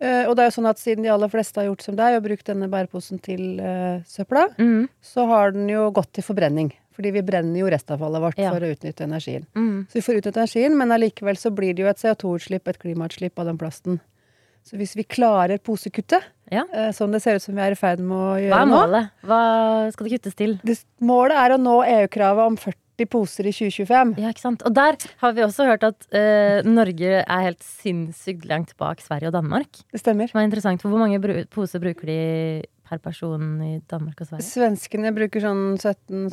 Eh, 0.01 0.25
og 0.27 0.35
det 0.35 0.43
er 0.43 0.49
jo 0.49 0.55
sånn 0.57 0.69
at 0.71 0.79
siden 0.81 1.03
de 1.05 1.11
aller 1.13 1.29
fleste 1.29 1.61
har 1.61 1.67
gjort 1.69 1.83
som 1.85 1.95
deg 1.95 2.15
og 2.17 2.23
brukt 2.25 2.47
denne 2.49 2.67
bæreposen 2.71 3.19
til 3.21 3.59
uh, 3.61 4.01
søpla, 4.09 4.47
Mm. 4.57 4.87
så 5.01 5.27
har 5.29 5.51
den 5.53 5.67
jo 5.69 5.91
gått 5.93 6.11
til 6.17 6.23
forbrenning. 6.25 6.71
Fordi 6.97 7.11
vi 7.15 7.21
brenner 7.21 7.59
jo 7.61 7.69
restavfallet 7.71 8.19
vårt 8.21 8.37
Ja. 8.41 8.49
for 8.51 8.59
å 8.65 8.71
utnytte 8.73 9.05
energien. 9.05 9.45
Mm. 9.55 9.85
Så 9.87 9.93
vi 9.93 10.01
får 10.01 10.17
utnytte 10.21 10.41
energien, 10.41 10.75
men 10.77 10.89
allikevel 10.91 11.37
så 11.37 11.53
blir 11.53 11.73
det 11.75 11.83
jo 11.85 11.87
et 11.87 11.97
CO2-utslipp, 12.01 12.67
et 12.67 12.79
klimautslipp 12.81 13.37
av 13.39 13.45
den 13.45 13.57
plasten. 13.61 13.99
Så 14.65 14.75
hvis 14.77 14.95
vi 14.95 15.03
klarer 15.03 15.57
posekuttet, 15.59 16.21
Ja. 16.51 16.63
uh, 16.73 16.91
som 16.91 17.11
det 17.11 17.21
ser 17.21 17.35
ut 17.35 17.41
som 17.41 17.55
vi 17.55 17.61
er 17.61 17.71
i 17.71 17.75
ferd 17.79 17.99
med 17.99 18.17
å 18.17 18.35
gjøre 18.41 18.49
nå 18.49 18.57
Hva 18.57 18.61
er 18.61 18.65
nå 18.65 18.81
målet? 18.81 19.09
Hva 19.23 19.91
skal 19.93 20.07
det 20.07 20.13
kuttes 20.21 20.35
til? 20.35 20.59
det, 20.65 20.83
Målet 20.99 21.37
er 21.37 21.55
å 21.55 21.61
nå 21.61 21.77
EU-kravet 21.85 22.45
om 22.45 22.57
40 22.57 22.75
poser 23.09 23.47
i 23.49 23.53
2025. 23.55 24.13
Ja, 24.21 24.31
ikke 24.33 24.43
sant? 24.43 24.65
Og 24.67 24.75
der 24.75 24.97
har 25.23 25.35
vi 25.37 25.45
også 25.45 25.67
hørt 25.69 25.85
at 25.87 26.07
eh, 26.15 26.61
Norge 26.67 27.21
er 27.21 27.47
helt 27.47 27.63
sinnssykt 27.63 28.45
langt 28.49 28.75
bak 28.81 29.01
Sverige 29.03 29.31
og 29.31 29.37
Danmark. 29.37 29.81
Det 29.91 30.01
stemmer. 30.03 30.29
Det 30.29 30.37
var 30.37 30.47
interessant, 30.47 30.81
for 30.81 30.89
Hvor 30.89 31.01
mange 31.01 31.45
poser 31.51 31.79
bruker 31.79 32.11
de 32.11 32.19
per 32.91 32.99
person 33.03 33.41
i 33.63 33.77
Danmark 33.89 34.19
og 34.21 34.29
Sverige? 34.29 34.45
Svenskene 34.47 35.11
bruker 35.15 35.43
sånn 35.43 35.63
17, 35.79 36.27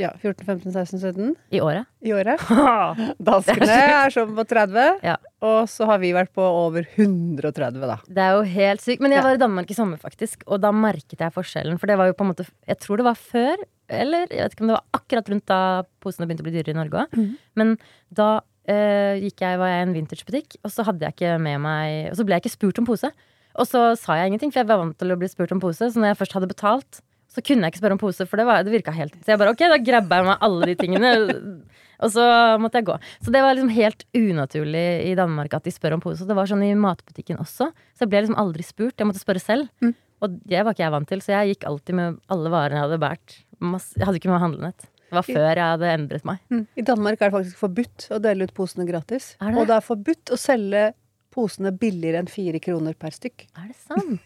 ja, 0.00 0.10
14, 0.18 0.44
15, 0.48 0.74
16, 0.74 1.00
17 1.00 1.32
I 1.56 1.62
året? 1.64 1.86
i 2.02 2.12
året. 2.16 2.42
Danskene 3.30 3.78
er 4.04 4.12
sånn 4.14 4.34
på 4.36 4.44
30, 4.50 5.00
Ja. 5.06 5.16
og 5.46 5.64
så 5.70 5.86
har 5.90 6.00
vi 6.02 6.12
vært 6.16 6.32
på 6.36 6.42
over 6.44 6.86
130, 6.96 7.80
da. 7.86 7.98
Det 8.08 8.24
er 8.26 8.36
jo 8.38 8.44
helt 8.54 8.84
sykt. 8.84 9.02
Men 9.04 9.14
jeg 9.14 9.24
var 9.26 9.38
i 9.38 9.42
Danmark 9.42 9.70
i 9.70 9.76
sommer, 9.78 10.00
faktisk, 10.02 10.42
og 10.50 10.60
da 10.64 10.72
merket 10.74 11.20
jeg 11.20 11.34
forskjellen. 11.36 11.78
For 11.80 11.90
det 11.90 11.98
var 12.00 12.10
jo 12.10 12.16
på 12.18 12.26
en 12.26 12.32
måte 12.34 12.46
Jeg 12.68 12.78
tror 12.82 13.00
det 13.00 13.08
var 13.08 13.18
før, 13.20 13.60
eller 13.90 14.26
jeg 14.30 14.44
vet 14.44 14.54
ikke 14.54 14.64
om 14.66 14.70
det 14.72 14.78
var 14.78 15.00
akkurat 15.00 15.32
rundt 15.32 15.46
da 15.50 15.60
posene 16.02 16.28
begynte 16.30 16.44
å 16.44 16.48
bli 16.48 16.54
dyrere 16.58 16.74
i 16.76 16.78
Norge 16.78 17.04
òg. 17.04 17.16
Mm. 17.18 17.32
Men 17.58 17.74
da 18.14 18.28
eh, 18.70 19.18
gikk 19.24 19.42
jeg, 19.42 19.58
var 19.60 19.72
jeg 19.72 19.80
i 19.80 19.86
en 19.88 19.96
vintagebutikk, 19.96 20.56
og 20.64 20.70
så 20.72 20.86
hadde 20.86 21.06
jeg 21.08 21.16
ikke 21.16 21.32
med 21.42 21.58
meg 21.64 22.12
Og 22.12 22.20
så 22.20 22.26
ble 22.28 22.36
jeg 22.38 22.44
ikke 22.46 22.54
spurt 22.58 22.78
om 22.82 22.86
pose. 22.88 23.10
Og 23.58 23.68
så 23.68 23.84
sa 23.98 24.18
jeg 24.20 24.30
ingenting, 24.30 24.52
for 24.52 24.62
jeg 24.62 24.70
var 24.70 24.82
vant 24.82 24.98
til 25.00 25.12
å 25.12 25.18
bli 25.18 25.30
spurt 25.30 25.54
om 25.54 25.62
pose. 25.62 25.90
Så 25.90 26.00
når 26.00 26.12
jeg 26.12 26.20
først 26.20 26.36
hadde 26.36 26.50
betalt, 26.50 27.00
så 27.30 27.42
kunne 27.46 27.66
jeg 27.66 27.74
ikke 27.74 27.82
spørre 27.82 27.96
om 27.96 28.02
pose, 28.02 28.26
for 28.26 28.40
det, 28.40 28.46
var, 28.48 28.64
det 28.66 28.72
virka 28.74 28.94
helt 28.94 29.14
Så 29.22 29.32
jeg 29.32 29.38
bare 29.38 29.52
ok, 29.54 29.62
da 29.70 29.78
grabba 29.86 30.18
jeg 30.18 30.26
meg 30.26 30.44
alle 30.46 30.68
de 30.70 30.76
tingene. 30.80 31.12
Og 32.04 32.12
så 32.14 32.24
måtte 32.62 32.80
jeg 32.80 32.88
gå. 32.88 32.96
Så 33.20 33.32
det 33.34 33.42
var 33.44 33.54
liksom 33.54 33.72
helt 33.76 34.06
unaturlig 34.16 34.84
i 35.10 35.16
Danmark 35.18 35.52
at 35.58 35.66
de 35.66 35.72
spør 35.74 35.98
om 35.98 36.02
pose. 36.02 36.24
Det 36.26 36.36
var 36.36 36.48
sånn 36.48 36.64
i 36.64 36.72
matbutikken 36.72 37.42
også. 37.42 37.68
Så 37.68 38.06
jeg 38.06 38.12
ble 38.12 38.22
liksom 38.24 38.38
aldri 38.40 38.64
spurt. 38.64 38.96
Jeg 38.96 39.10
måtte 39.10 39.20
spørre 39.20 39.42
selv. 39.42 39.68
Mm. 39.84 39.92
Og 40.24 40.38
det 40.48 40.62
var 40.64 40.72
ikke 40.74 40.84
jeg 40.86 40.94
vant 40.94 41.10
til, 41.12 41.20
så 41.24 41.34
jeg 41.34 41.54
gikk 41.54 41.66
alltid 41.68 41.96
med 41.96 42.16
alle 42.32 42.52
varene 42.52 42.80
jeg 42.80 42.88
hadde 42.88 43.02
båret. 43.04 43.36
Jeg 43.60 44.08
hadde 44.08 44.20
ikke 44.20 44.32
med 44.32 44.42
handlenett. 44.42 44.88
Det 45.10 45.18
var 45.18 45.26
før 45.26 45.48
jeg 45.50 45.66
hadde 45.66 45.92
endret 45.92 46.26
meg. 46.28 46.42
Mm. 46.54 46.64
I 46.78 46.86
Danmark 46.86 47.20
er 47.20 47.30
det 47.30 47.36
faktisk 47.36 47.62
forbudt 47.64 48.08
å 48.14 48.20
dele 48.22 48.46
ut 48.46 48.56
posene 48.56 48.86
gratis. 48.88 49.32
Det? 49.40 49.54
Og 49.58 49.66
det 49.68 49.76
er 49.76 49.84
forbudt 49.84 50.32
å 50.32 50.38
selge 50.38 50.84
posene 51.30 51.70
billigere 51.76 52.18
enn 52.22 52.28
fire 52.30 52.58
kroner 52.62 52.94
per 52.98 53.14
stykk. 53.14 53.46
Er 53.58 53.68
det 53.70 53.76
sant? 53.78 54.20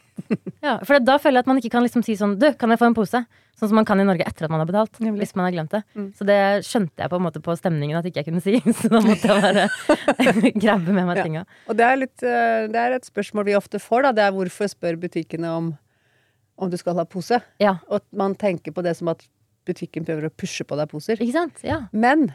Ja, 0.62 0.76
for 0.86 0.96
da 1.02 1.16
føler 1.18 1.40
jeg 1.40 1.44
at 1.44 1.48
man 1.50 1.58
ikke 1.58 1.72
kan 1.74 1.82
liksom 1.82 2.04
si 2.06 2.14
sånn 2.14 2.36
Du, 2.38 2.46
kan 2.54 2.70
jeg 2.70 2.78
få 2.78 2.86
en 2.86 2.94
pose? 2.94 3.24
Sånn 3.58 3.68
som 3.70 3.74
man 3.78 3.86
kan 3.86 3.98
i 4.00 4.04
Norge 4.06 4.22
etter 4.26 4.46
at 4.46 4.52
man 4.52 4.62
har 4.62 4.68
betalt. 4.68 4.96
Nemlig. 5.02 5.24
Hvis 5.26 5.34
man 5.38 5.46
har 5.48 5.54
glemt 5.56 5.74
det. 5.74 5.80
Mm. 5.98 6.06
Så 6.16 6.26
det 6.26 6.38
skjønte 6.66 7.02
jeg 7.04 7.10
på 7.12 7.18
en 7.18 7.24
måte 7.26 7.42
på 7.44 7.54
stemningen 7.58 7.98
at 7.98 8.06
ikke 8.08 8.22
jeg 8.22 8.28
kunne 8.30 8.42
si. 8.42 8.54
Så 8.80 8.90
da 8.92 9.00
måtte 9.04 9.28
jeg 9.30 9.42
bare 9.42 10.52
grabbe 10.64 10.94
med 10.94 11.06
meg 11.10 11.18
Ja. 11.20 11.26
tinga. 11.26 11.44
Og 11.68 11.78
det 11.78 11.86
er, 11.86 11.98
litt, 12.00 12.16
eh, 12.26 12.66
det 12.70 12.80
er 12.86 12.96
et 12.96 13.06
spørsmål 13.10 13.46
vi 13.50 13.56
ofte 13.58 13.78
får, 13.82 14.06
da. 14.08 14.12
Det 14.20 14.24
er 14.28 14.34
hvorfor 14.38 14.70
spør 14.70 15.00
butikkene 15.06 15.50
om 15.54 15.72
om 16.56 16.70
du 16.70 16.76
skal 16.78 16.94
ha 16.94 17.02
pose? 17.10 17.40
Ja. 17.58 17.76
Og 17.90 18.04
man 18.14 18.36
tenker 18.38 18.70
på 18.70 18.82
det 18.86 18.92
som 18.94 19.08
at 19.10 19.24
butikken 19.66 20.04
prøver 20.06 20.28
å 20.28 20.30
pushe 20.30 20.62
på 20.62 20.76
deg 20.78 20.86
poser. 20.92 21.18
Ikke 21.18 21.34
sant? 21.34 21.58
Ja. 21.66 21.80
Men 21.90 22.28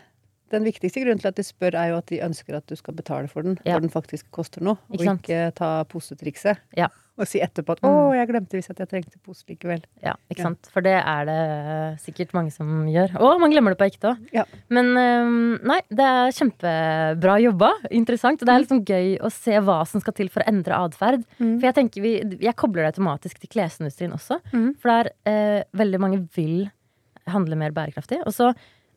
den 0.51 0.63
viktigste 0.67 1.01
grunnen 1.03 1.19
til 1.21 1.27
at 1.31 1.35
de 1.35 1.43
spør, 1.43 1.75
er 1.75 1.89
jo 1.93 1.97
at 1.97 2.07
de 2.11 2.19
ønsker 2.25 2.55
at 2.57 2.65
du 2.67 2.75
skal 2.75 2.93
betale 2.97 3.27
for 3.29 3.41
den 3.43 3.57
Ja. 3.65 3.73
For 3.75 3.79
den 3.85 3.89
faktisk 3.93 4.31
koster 4.31 4.61
noe, 4.61 4.77
Ikke 4.91 5.09
og 5.09 5.19
ikke 5.21 5.53
ta 5.55 5.83
posetrikset. 5.85 6.57
Ja. 6.77 6.87
Og 7.19 7.27
si 7.27 7.41
etterpå 7.43 7.73
at 7.75 7.81
Mm. 7.83 7.89
'å, 7.89 8.15
jeg 8.15 8.27
glemte 8.29 8.55
visst 8.55 8.69
at 8.71 8.77
jeg 8.79 8.87
trengte 8.87 9.19
pose 9.21 9.43
likevel'. 9.43 9.83
Ja, 10.01 10.13
ikke 10.31 10.37
Ja. 10.39 10.43
sant. 10.43 10.69
For 10.71 10.79
det 10.79 11.03
er 11.03 11.25
det 11.25 11.99
sikkert 11.99 12.31
mange 12.33 12.49
som 12.49 12.87
gjør. 12.87 13.11
Å, 13.19 13.37
man 13.41 13.51
glemmer 13.51 13.75
det 13.75 13.77
på 13.77 13.89
ekte 13.91 14.15
òg. 14.15 14.29
Ja. 14.31 14.45
Men 14.69 14.93
nei, 15.61 15.81
det 15.89 15.99
er 15.99 16.31
kjempebra 16.31 17.35
jobba. 17.43 17.73
Interessant. 17.91 18.41
Og 18.41 18.45
det 18.47 18.55
er 18.55 18.63
liksom 18.63 18.85
gøy 18.85 19.19
å 19.19 19.29
se 19.29 19.51
hva 19.59 19.85
som 19.85 19.99
skal 19.99 20.13
til 20.13 20.29
for 20.29 20.39
å 20.43 20.47
endre 20.47 20.71
atferd. 20.73 21.25
Mm. 21.41 21.59
For 21.59 21.67
jeg 21.67 21.75
tenker 21.75 22.01
vi, 22.01 22.37
jeg 22.39 22.55
kobler 22.55 22.85
det 22.87 22.95
automatisk 22.95 23.37
til 23.39 23.49
klesindustrien 23.49 24.13
også. 24.13 24.39
Mm. 24.53 24.77
For 24.79 24.87
der 24.89 25.11
er 25.25 25.59
eh, 25.59 25.63
veldig 25.75 25.99
mange 25.99 26.29
vil 26.33 26.71
handle 27.27 27.55
mer 27.57 27.71
bærekraftig. 27.71 28.21
Og 28.25 28.31
så 28.31 28.55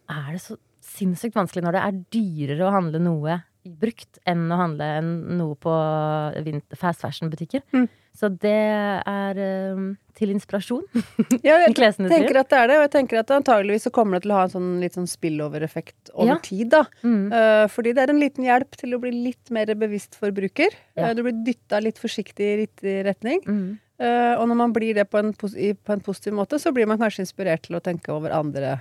er 0.09 0.31
det 0.31 0.41
så 0.41 0.57
sinnssykt 0.83 1.39
vanskelig 1.39 1.65
når 1.67 1.79
det 1.79 1.87
er 1.87 1.99
dyrere 2.17 2.69
å 2.69 2.75
handle 2.75 3.01
noe 3.03 3.41
brukt 3.63 4.19
enn 4.27 4.49
å 4.51 4.59
handle 4.59 4.87
noe 5.39 5.57
på 5.61 5.73
fast 6.79 7.03
fashion-butikker. 7.05 7.63
Mm. 7.75 7.85
Så 8.13 8.29
det 8.43 8.53
er 8.53 9.39
um, 9.73 9.93
til 10.19 10.35
inspirasjon. 10.35 10.83
Ja, 11.47 11.61
jeg 11.63 11.75
tenker 11.79 12.41
at 12.43 12.51
det 12.51 12.59
er 12.59 12.69
det, 12.69 12.79
og 12.81 12.85
jeg 12.85 12.93
tenker 12.97 13.21
at 13.23 13.31
antageligvis 13.33 13.87
så 13.87 13.93
kommer 13.95 14.19
det 14.19 14.27
til 14.27 14.35
å 14.35 14.41
ha 14.41 14.49
en 14.49 14.55
sånn 14.55 14.73
litt 14.83 14.99
sånn 14.99 15.09
spillover-effekt 15.09 16.13
over 16.13 16.35
Ja. 16.35 16.39
tid, 16.45 16.73
da. 16.75 16.83
Mm. 17.07 17.25
Uh, 17.33 17.65
fordi 17.73 17.95
det 17.97 18.05
er 18.05 18.13
en 18.13 18.21
liten 18.21 18.49
hjelp 18.49 18.77
til 18.81 18.97
å 18.97 19.01
bli 19.03 19.15
litt 19.31 19.55
mer 19.55 19.73
bevisst 19.79 20.19
forbruker. 20.19 20.77
Ja. 20.99 21.09
Uh, 21.11 21.15
du 21.17 21.25
blir 21.25 21.39
dytta 21.47 21.81
litt 21.85 22.03
forsiktig 22.03 22.49
i 22.51 22.59
riktig 22.65 22.99
retning. 23.09 23.41
Mm. 23.47 23.65
Uh, 24.03 24.35
og 24.41 24.49
når 24.51 24.59
man 24.59 24.75
blir 24.75 24.99
det 24.99 25.07
på 25.09 25.21
en, 25.23 25.31
på 25.39 25.95
en 25.95 26.05
positiv 26.05 26.35
måte, 26.35 26.59
så 26.59 26.75
blir 26.75 26.91
man 26.91 26.99
kanskje 27.01 27.23
inspirert 27.25 27.69
til 27.69 27.79
å 27.79 27.85
tenke 27.85 28.11
over 28.13 28.35
andre 28.35 28.81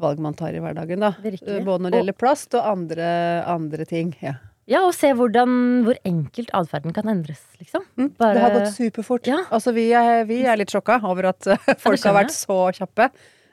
valg 0.00 0.18
man 0.24 0.34
tar 0.38 0.54
i 0.56 0.60
hverdagen, 0.62 1.00
da. 1.04 1.12
Virkelig. 1.22 1.64
Både 1.66 1.84
når 1.86 1.90
det 1.94 2.00
gjelder 2.02 2.18
plast 2.20 2.54
og 2.58 2.66
andre, 2.72 3.10
andre 3.46 3.84
ting. 3.88 4.14
Ja. 4.24 4.34
Ja, 4.70 4.84
og 4.86 4.92
se 4.94 5.08
hvordan, 5.18 5.82
hvor 5.86 5.96
enkelt 6.06 6.52
atferden 6.54 6.92
kan 6.94 7.08
endres, 7.10 7.40
liksom. 7.58 7.82
Mm, 7.98 8.12
Bare- 8.20 8.34
Det 8.36 8.42
har 8.44 8.52
gått 8.54 8.74
superfort. 8.76 9.26
Ja. 9.26 9.40
Altså, 9.50 9.72
vi 9.74 9.88
er, 9.98 10.24
vi 10.28 10.42
er 10.46 10.56
litt 10.60 10.70
sjokka 10.70 11.00
over 11.02 11.26
at 11.32 11.48
folk 11.84 11.98
har 12.06 12.14
vært 12.20 12.30
så 12.36 12.60
kjappe. 12.76 13.08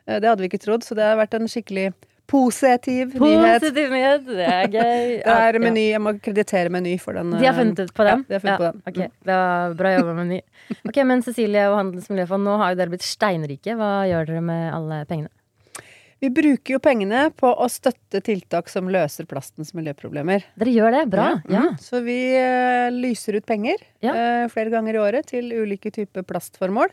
Eh, 0.06 0.20
det 0.22 0.30
hadde 0.30 0.44
vi 0.46 0.50
ikke 0.52 0.62
trodd, 0.62 0.86
så 0.86 0.94
det 1.00 1.04
har 1.08 1.18
vært 1.18 1.34
en 1.40 1.48
skikkelig 1.50 1.88
positiv. 2.28 3.16
Positiv 3.18 3.90
nyhet, 3.96 4.26
det 4.28 4.46
er 4.46 4.68
gøy. 4.68 5.06
Det 5.24 5.32
er 5.32 5.58
Ja. 5.58 5.64
Meny, 5.64 5.86
jeg 5.94 6.02
må 6.04 6.14
kreditere 6.22 6.70
Meny 6.76 6.98
for 7.02 7.16
den. 7.18 7.32
De 7.40 7.46
har 7.48 7.56
funnet 7.56 7.80
ut 7.80 7.94
på 7.96 8.04
den? 8.06 8.26
Ja, 8.28 8.28
de 8.28 8.36
har 8.38 8.44
funnet 8.44 8.60
på 8.62 8.68
den. 8.68 8.82
Okay. 8.92 9.08
det 9.26 9.38
var 9.40 9.74
Bra 9.80 9.94
jobba 9.96 10.14
med 10.20 10.28
ny. 10.36 10.40
Ok, 10.86 11.00
Men 11.08 11.24
Cecilie 11.26 11.66
og 11.72 11.78
Handels 11.80 12.10
miljøfond, 12.12 12.44
nå 12.46 12.58
har 12.62 12.76
jo 12.76 12.82
dere 12.84 12.94
blitt 12.94 13.08
steinrike. 13.08 13.74
Hva 13.80 13.92
gjør 14.12 14.28
dere 14.30 14.44
med 14.44 14.70
alle 14.76 15.02
pengene? 15.10 15.32
Vi 16.20 16.30
bruker 16.34 16.78
jo 16.78 16.80
pengene 16.82 17.28
på 17.38 17.50
å 17.54 17.68
støtte 17.70 18.24
tiltak 18.26 18.72
som 18.74 18.88
løser 18.90 19.28
plastens 19.30 19.74
miljøproblemer. 19.78 20.48
Dere 20.58 20.74
gjør 20.74 20.96
det? 20.96 21.04
Bra. 21.14 21.28
Ja. 21.46 21.68
mm. 21.68 21.78
Så 21.84 22.02
vi 22.06 22.18
uh, 22.34 22.88
lyser 22.94 23.38
ut 23.38 23.46
penger 23.46 23.84
Ja. 24.02 24.16
uh, 24.16 24.46
flere 24.50 24.74
ganger 24.74 24.98
i 24.98 25.04
året 25.04 25.30
til 25.30 25.54
ulike 25.54 25.94
typer 25.94 26.26
plastformål. 26.26 26.90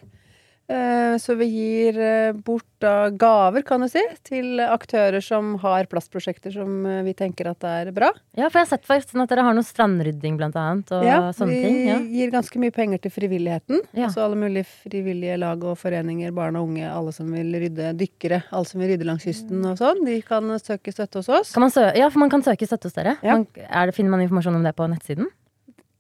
Eh, 0.66 1.16
så 1.20 1.34
vi 1.36 1.44
gir 1.44 1.98
eh, 2.00 2.32
bort 2.32 2.84
gaver, 3.20 3.62
kan 3.62 3.82
du 3.84 3.88
si, 3.88 4.00
til 4.24 4.60
aktører 4.64 5.20
som 5.24 5.54
har 5.60 5.84
plastprosjekter 5.92 6.54
som 6.56 6.86
eh, 6.88 7.02
vi 7.04 7.12
tenker 7.16 7.50
at 7.50 7.66
er 7.68 7.90
bra. 7.96 8.08
ja, 8.36 8.48
for 8.48 8.60
jeg 8.60 8.64
har 8.64 8.70
sett 8.70 8.88
forresten 8.88 9.20
at 9.20 9.32
dere 9.32 9.44
har 9.44 9.56
noe 9.56 9.66
strandrydding, 9.66 10.38
blant 10.40 10.56
annet, 10.56 10.88
og 10.96 11.04
Ja, 11.04 11.18
sånne 11.36 11.52
vi 11.52 11.60
ting. 11.66 11.78
Ja. 11.90 11.98
gir 12.16 12.32
ganske 12.32 12.62
mye 12.62 12.72
penger 12.72 13.04
til 13.04 13.12
frivilligheten. 13.12 13.84
Ja. 13.92 14.08
Altså 14.08 14.24
alle 14.24 14.40
mulige 14.40 14.64
frivillige 14.88 15.36
lag 15.40 15.64
og 15.68 15.76
foreninger, 15.80 16.32
barn 16.36 16.56
og 16.60 16.70
unge, 16.70 16.88
alle 16.88 17.12
som 17.12 17.28
vil 17.32 17.52
rydde, 17.66 17.92
dykkere, 18.00 18.42
alle 18.50 18.72
som 18.72 18.80
vil 18.80 18.94
rydde 18.94 19.08
langs 19.08 19.28
kysten 19.28 19.64
og 19.68 19.76
sånn. 19.80 20.00
De 20.08 20.18
kan 20.24 20.48
søke 20.64 20.96
støtte 20.96 21.20
hos 21.20 21.28
oss. 21.28 21.52
Kan 21.52 21.66
man 21.68 21.76
sø 21.76 21.90
ja, 21.92 22.08
for 22.08 22.24
man 22.24 22.32
kan 22.32 22.44
søke 22.44 22.68
støtte 22.68 22.88
hos 22.88 22.96
dere. 22.96 23.18
Ja. 23.20 23.36
Man, 23.36 23.48
er 23.68 23.90
det, 23.92 23.96
finner 24.00 24.16
man 24.16 24.24
informasjon 24.24 24.56
om 24.56 24.64
det 24.64 24.72
på 24.76 24.88
nettsiden? 24.88 25.28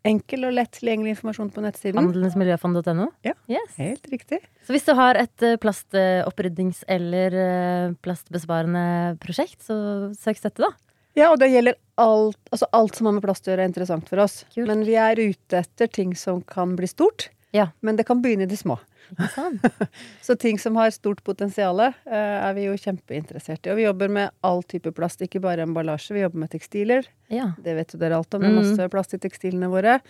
Enkel 0.04 0.44
og 0.44 0.52
lett 0.52 0.74
tilgjengelig 0.76 1.14
informasjon 1.14 1.50
på 1.54 1.62
nettsiden. 1.64 1.96
Handelsmiljøfond.no? 1.96 3.06
Ja. 3.24 3.32
Yes. 3.48 3.76
Helt 3.78 4.08
riktig. 4.12 4.42
Så 4.66 4.74
hvis 4.74 4.84
du 4.84 4.92
har 4.98 5.16
et 5.16 5.44
eh, 5.44 5.56
plastoppryddings- 5.60 6.82
eller 6.92 7.36
eh, 7.40 7.94
plastbesparende 8.04 8.84
prosjekt, 9.22 9.62
så 9.64 9.76
søk 10.18 10.40
støtte, 10.42 10.66
da. 10.66 10.74
Ja, 11.16 11.30
og 11.30 11.38
det 11.40 11.48
gjelder 11.52 11.78
alt, 12.02 12.40
altså 12.50 12.68
alt 12.74 12.98
som 12.98 13.08
har 13.08 13.16
med 13.16 13.24
plast 13.24 13.46
å 13.46 13.52
gjøre, 13.52 13.64
er 13.64 13.70
interessant 13.70 14.08
for 14.10 14.20
oss. 14.24 14.42
Kult. 14.52 14.66
Men 14.68 14.82
vi 14.84 14.98
er 14.98 15.20
ute 15.20 15.62
etter 15.62 15.88
ting 15.88 16.12
som 16.18 16.42
kan 16.42 16.74
bli 16.76 16.90
stort. 16.90 17.30
Ja. 17.54 17.68
Men 17.86 17.96
det 17.96 18.04
kan 18.08 18.20
begynne 18.20 18.48
i 18.48 18.50
det 18.50 18.58
små. 18.58 18.76
Ikke 19.14 19.30
sant? 19.34 19.64
Så 20.22 20.36
ting 20.40 20.58
som 20.58 20.76
har 20.76 20.90
stort 20.94 21.22
potensial, 21.24 21.80
eh, 21.80 21.92
er 22.12 22.54
vi 22.56 22.66
jo 22.66 22.74
kjempeinteressert 22.80 23.66
i. 23.66 23.70
Og 23.72 23.76
vi 23.80 23.86
jobber 23.86 24.08
med 24.10 24.30
all 24.44 24.62
type 24.62 24.92
plast, 24.96 25.22
ikke 25.24 25.40
bare 25.44 25.64
emballasje. 25.66 26.14
Vi 26.16 26.20
jobber 26.24 26.44
med 26.44 26.50
tekstiler. 26.54 27.06
Ja. 27.32 27.52
Det 27.62 27.74
vet 27.78 27.94
jo 27.94 27.98
dere 28.02 28.16
alt 28.20 28.34
om. 28.34 28.40
Det 28.42 28.50
er 28.50 28.54
Mm. 28.54 28.62
masse 28.62 28.90
plast 28.90 29.14
i 29.14 29.18
tekstilene 29.18 29.70
våre. 29.70 30.00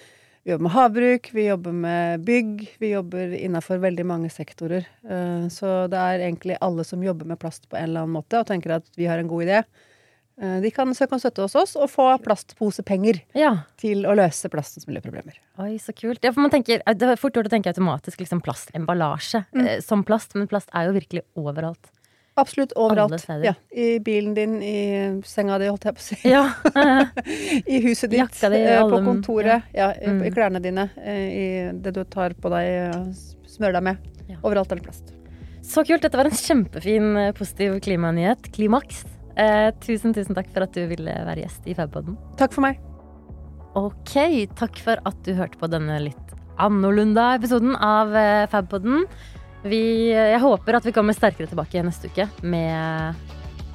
Vi 0.45 0.53
jobber 0.53 0.63
med 0.69 0.73
havbruk, 0.73 1.31
vi 1.33 1.47
jobber 1.49 1.73
med 1.73 2.25
bygg. 2.25 2.69
Vi 2.79 2.91
jobber 2.93 3.33
innafor 3.39 3.79
veldig 3.81 4.05
mange 4.05 4.29
sektorer. 4.31 4.85
Eh, 5.09 5.49
Så 5.49 5.89
det 5.89 5.97
er 5.97 6.19
egentlig 6.31 6.59
alle 6.61 6.85
som 6.85 7.01
jobber 7.03 7.25
med 7.27 7.39
plast 7.39 7.69
på 7.71 7.77
en 7.79 7.85
eller 7.89 8.01
annen 8.05 8.17
måte 8.23 8.41
og 8.41 8.47
tenker 8.47 8.75
at 8.77 8.85
vi 8.97 9.07
har 9.07 9.19
en 9.19 9.29
god 9.29 9.45
idé. 9.47 9.65
Eh, 10.41 10.61
De 10.61 10.71
kan 10.75 10.91
søke 10.95 11.13
om 11.15 11.21
støtte 11.23 11.43
hos 11.47 11.55
oss 11.55 11.77
og 11.79 11.89
få 11.93 12.09
plastposepenger 12.25 13.21
ja. 13.39 13.53
til 13.79 14.05
å 14.07 14.15
løse 14.19 14.49
plastens 14.51 14.89
miljøproblemer. 14.89 15.37
Oi, 15.63 15.77
så 15.79 15.95
kult. 15.95 16.23
Ja, 16.27 16.33
for 16.35 16.41
man 16.43 16.51
tenker, 16.51 16.83
det 16.83 17.03
er 17.07 17.21
fort 17.21 17.35
gjort 17.39 17.47
å 17.47 17.53
tenke 17.53 17.71
automatisk 17.71 18.19
liksom 18.25 18.41
plastemballasje 18.43 19.45
Mm. 19.55 19.67
eh, 19.67 19.81
som 19.81 20.03
plast, 20.05 20.35
men 20.35 20.49
plast 20.51 20.69
er 20.75 20.89
jo 20.89 20.97
virkelig 20.99 21.23
overalt. 21.37 21.91
Absolutt 22.37 22.73
overalt. 22.75 23.23
Ja, 23.45 23.53
I 23.71 24.01
bilen 24.03 24.35
din, 24.35 24.57
i 24.61 25.23
senga 25.23 25.55
di, 25.63 25.69
holdt 25.71 25.85
jeg 25.87 25.95
på 25.95 26.03
å 26.03 26.07
si. 26.09 26.17
Ja. 26.27 26.49
I 27.71 27.79
huset 27.85 28.11
ditt, 28.11 28.41
di, 28.51 28.59
eh, 28.59 28.81
på 28.83 28.99
kontoret, 29.07 29.63
ja, 29.73 29.93
i, 29.95 30.09
Mm. 30.11 30.25
i 30.27 30.31
klærne 30.35 30.61
dine, 30.61 30.89
eh, 30.99 31.29
i 31.31 31.73
det 31.79 31.95
du 31.95 32.03
tar 32.05 32.35
på 32.35 32.51
deg, 32.51 32.67
eh, 32.91 33.05
smører 33.47 33.79
deg 33.79 33.83
med. 33.85 33.97
Overalt 34.43 34.73
er 34.73 34.81
det 34.81 34.85
plast. 34.89 35.13
Så 35.63 35.85
kult. 35.87 36.03
Dette 36.03 36.17
var 36.19 36.27
en 36.27 36.33
kjempefin, 36.35 37.17
eh, 37.17 37.31
positiv 37.33 37.79
klimanyhet. 37.81 38.51
Klimaks. 38.53 39.05
Eh, 39.35 39.71
tusen, 39.83 40.15
tusen 40.15 40.37
takk 40.37 40.51
for 40.55 40.67
at 40.67 40.75
du 40.77 40.85
ville 40.91 41.15
være 41.27 41.43
gjest 41.43 41.67
i 41.67 41.75
Fabpodden. 41.75 42.19
Takk 42.39 42.55
for 42.55 42.67
meg. 42.67 42.79
Ok, 43.75 44.15
takk 44.55 44.79
for 44.79 45.01
at 45.03 45.17
du 45.27 45.35
hørte 45.35 45.59
på 45.59 45.71
denne 45.71 45.99
litt 46.05 46.35
annorlunda 46.63 47.33
episoden 47.35 47.75
av 47.75 48.15
eh, 48.15 48.47
Fabpodden. 48.53 49.09
Vi, 49.65 50.13
jeg 50.13 50.43
håper 50.43 50.79
at 50.79 50.87
vi 50.87 50.93
kommer 50.95 51.17
sterkere 51.17 51.49
tilbake 51.51 51.83
neste 51.83 52.13
uke 52.13 52.29
med 52.45 53.17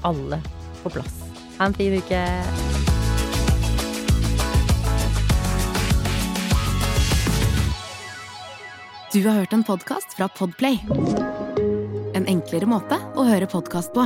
alle 0.05 0.39
på 0.83 0.93
plass. 0.93 1.17
Ha 1.57 1.67
en 1.67 1.75
fin 1.75 1.97
uke. 1.97 2.21
Du 9.09 9.23
har 9.25 9.41
hørt 9.41 9.53
en 9.57 9.65
podkast 9.65 10.13
fra 10.13 10.29
Podplay. 10.37 10.79
En 12.13 12.29
enklere 12.29 12.69
måte 12.69 13.01
å 13.17 13.25
høre 13.25 13.49
podkast 13.49 13.91
på. 13.97 14.05